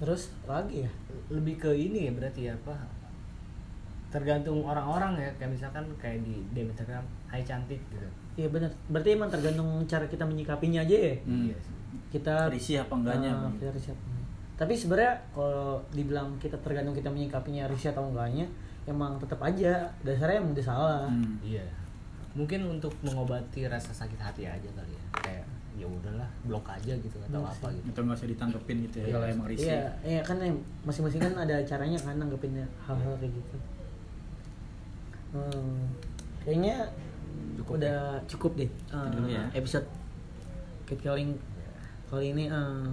Terus 0.00 0.32
lagi 0.48 0.88
ya? 0.88 0.90
Lebih 1.28 1.60
ke 1.60 1.70
ini 1.76 2.08
ya 2.08 2.12
berarti 2.16 2.48
ya 2.48 2.56
apa? 2.56 2.72
Tergantung 4.08 4.64
orang-orang 4.64 5.20
ya 5.20 5.30
kayak 5.36 5.60
misalkan 5.60 5.84
kayak 6.00 6.24
di 6.24 6.40
Instagram 6.56 7.04
Hai 7.28 7.44
cantik 7.44 7.84
gitu 7.92 8.08
iya 8.40 8.48
bener 8.48 8.72
berarti 8.86 9.08
emang 9.12 9.28
tergantung 9.28 9.68
cara 9.84 10.06
kita 10.06 10.24
menyikapinya 10.24 10.80
aja 10.80 10.96
ya 11.02 11.14
Hmm. 11.20 11.44
Iya 11.46 11.58
kita 12.08 12.48
Risih 12.48 12.80
apa 12.80 12.94
enggaknya, 12.96 13.30
Ah, 13.30 13.40
Bang? 13.44 13.54
kita 13.54 13.70
risih 13.70 13.92
apa 13.92 14.02
enggak. 14.02 14.26
tapi 14.56 14.72
sebenarnya 14.74 15.14
kalau 15.30 15.62
dibilang 15.90 16.28
kita 16.36 16.56
tergantung 16.58 16.90
kita 16.92 17.06
menyikapinya 17.06 17.64
risih 17.66 17.90
atau 17.90 18.02
enggaknya 18.04 18.48
emang 18.84 19.14
tetap 19.16 19.38
aja 19.40 19.84
dasarnya 20.00 20.40
emang 20.40 20.52
udah 20.52 20.64
salah 20.64 21.04
Hmm. 21.06 21.36
Iya. 21.40 21.62
Mungkin 22.30 22.62
untuk 22.68 22.94
mengobati 23.00 23.66
rasa 23.66 23.90
sakit 23.90 24.16
hati 24.16 24.42
aja 24.44 24.68
kali 24.70 24.90
ya. 24.90 25.04
Kayak 25.16 25.44
ya 25.72 25.82
udahlah, 25.84 26.26
blok 26.44 26.62
aja 26.64 26.94
gitu 26.94 27.14
atau 27.16 27.26
Bener 27.36 27.46
apa 27.48 27.66
sih. 27.68 27.74
gitu. 27.76 27.86
Atau 27.88 28.02
nggak 28.02 28.16
usah 28.16 28.28
ditangkepin 28.28 28.76
gitu 28.84 28.96
ya 28.96 29.04
Iya. 29.04 29.12
kalau 29.12 29.26
emang 29.28 29.46
risih. 29.46 29.66
Iya, 29.68 29.82
iya 30.04 30.20
kan 30.20 30.36
em, 30.38 30.54
masing-masing 30.80 31.20
kan 31.20 31.34
ada 31.36 31.56
caranya 31.60 31.98
kan 31.98 32.14
nanggepinnya 32.16 32.66
hal-hal 32.80 33.14
kayak 33.16 33.32
gitu. 33.32 33.56
Hmm, 35.30 35.86
kayaknya 36.40 36.76
Cukup 37.60 37.76
udah 37.76 38.24
cukup 38.24 38.52
deh 38.56 38.70
eh, 38.72 39.08
Dulu 39.12 39.26
ya. 39.28 39.44
episode 39.52 39.84
Catcalling 40.88 41.36
kali 42.08 42.32
ini 42.34 42.44
eh, 42.48 42.88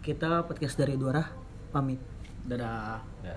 kita 0.00 0.48
podcast 0.48 0.80
dari 0.80 0.96
Duara 0.96 1.22
pamit. 1.70 2.00
Dadah. 2.48 2.98
Ya. 3.20 3.36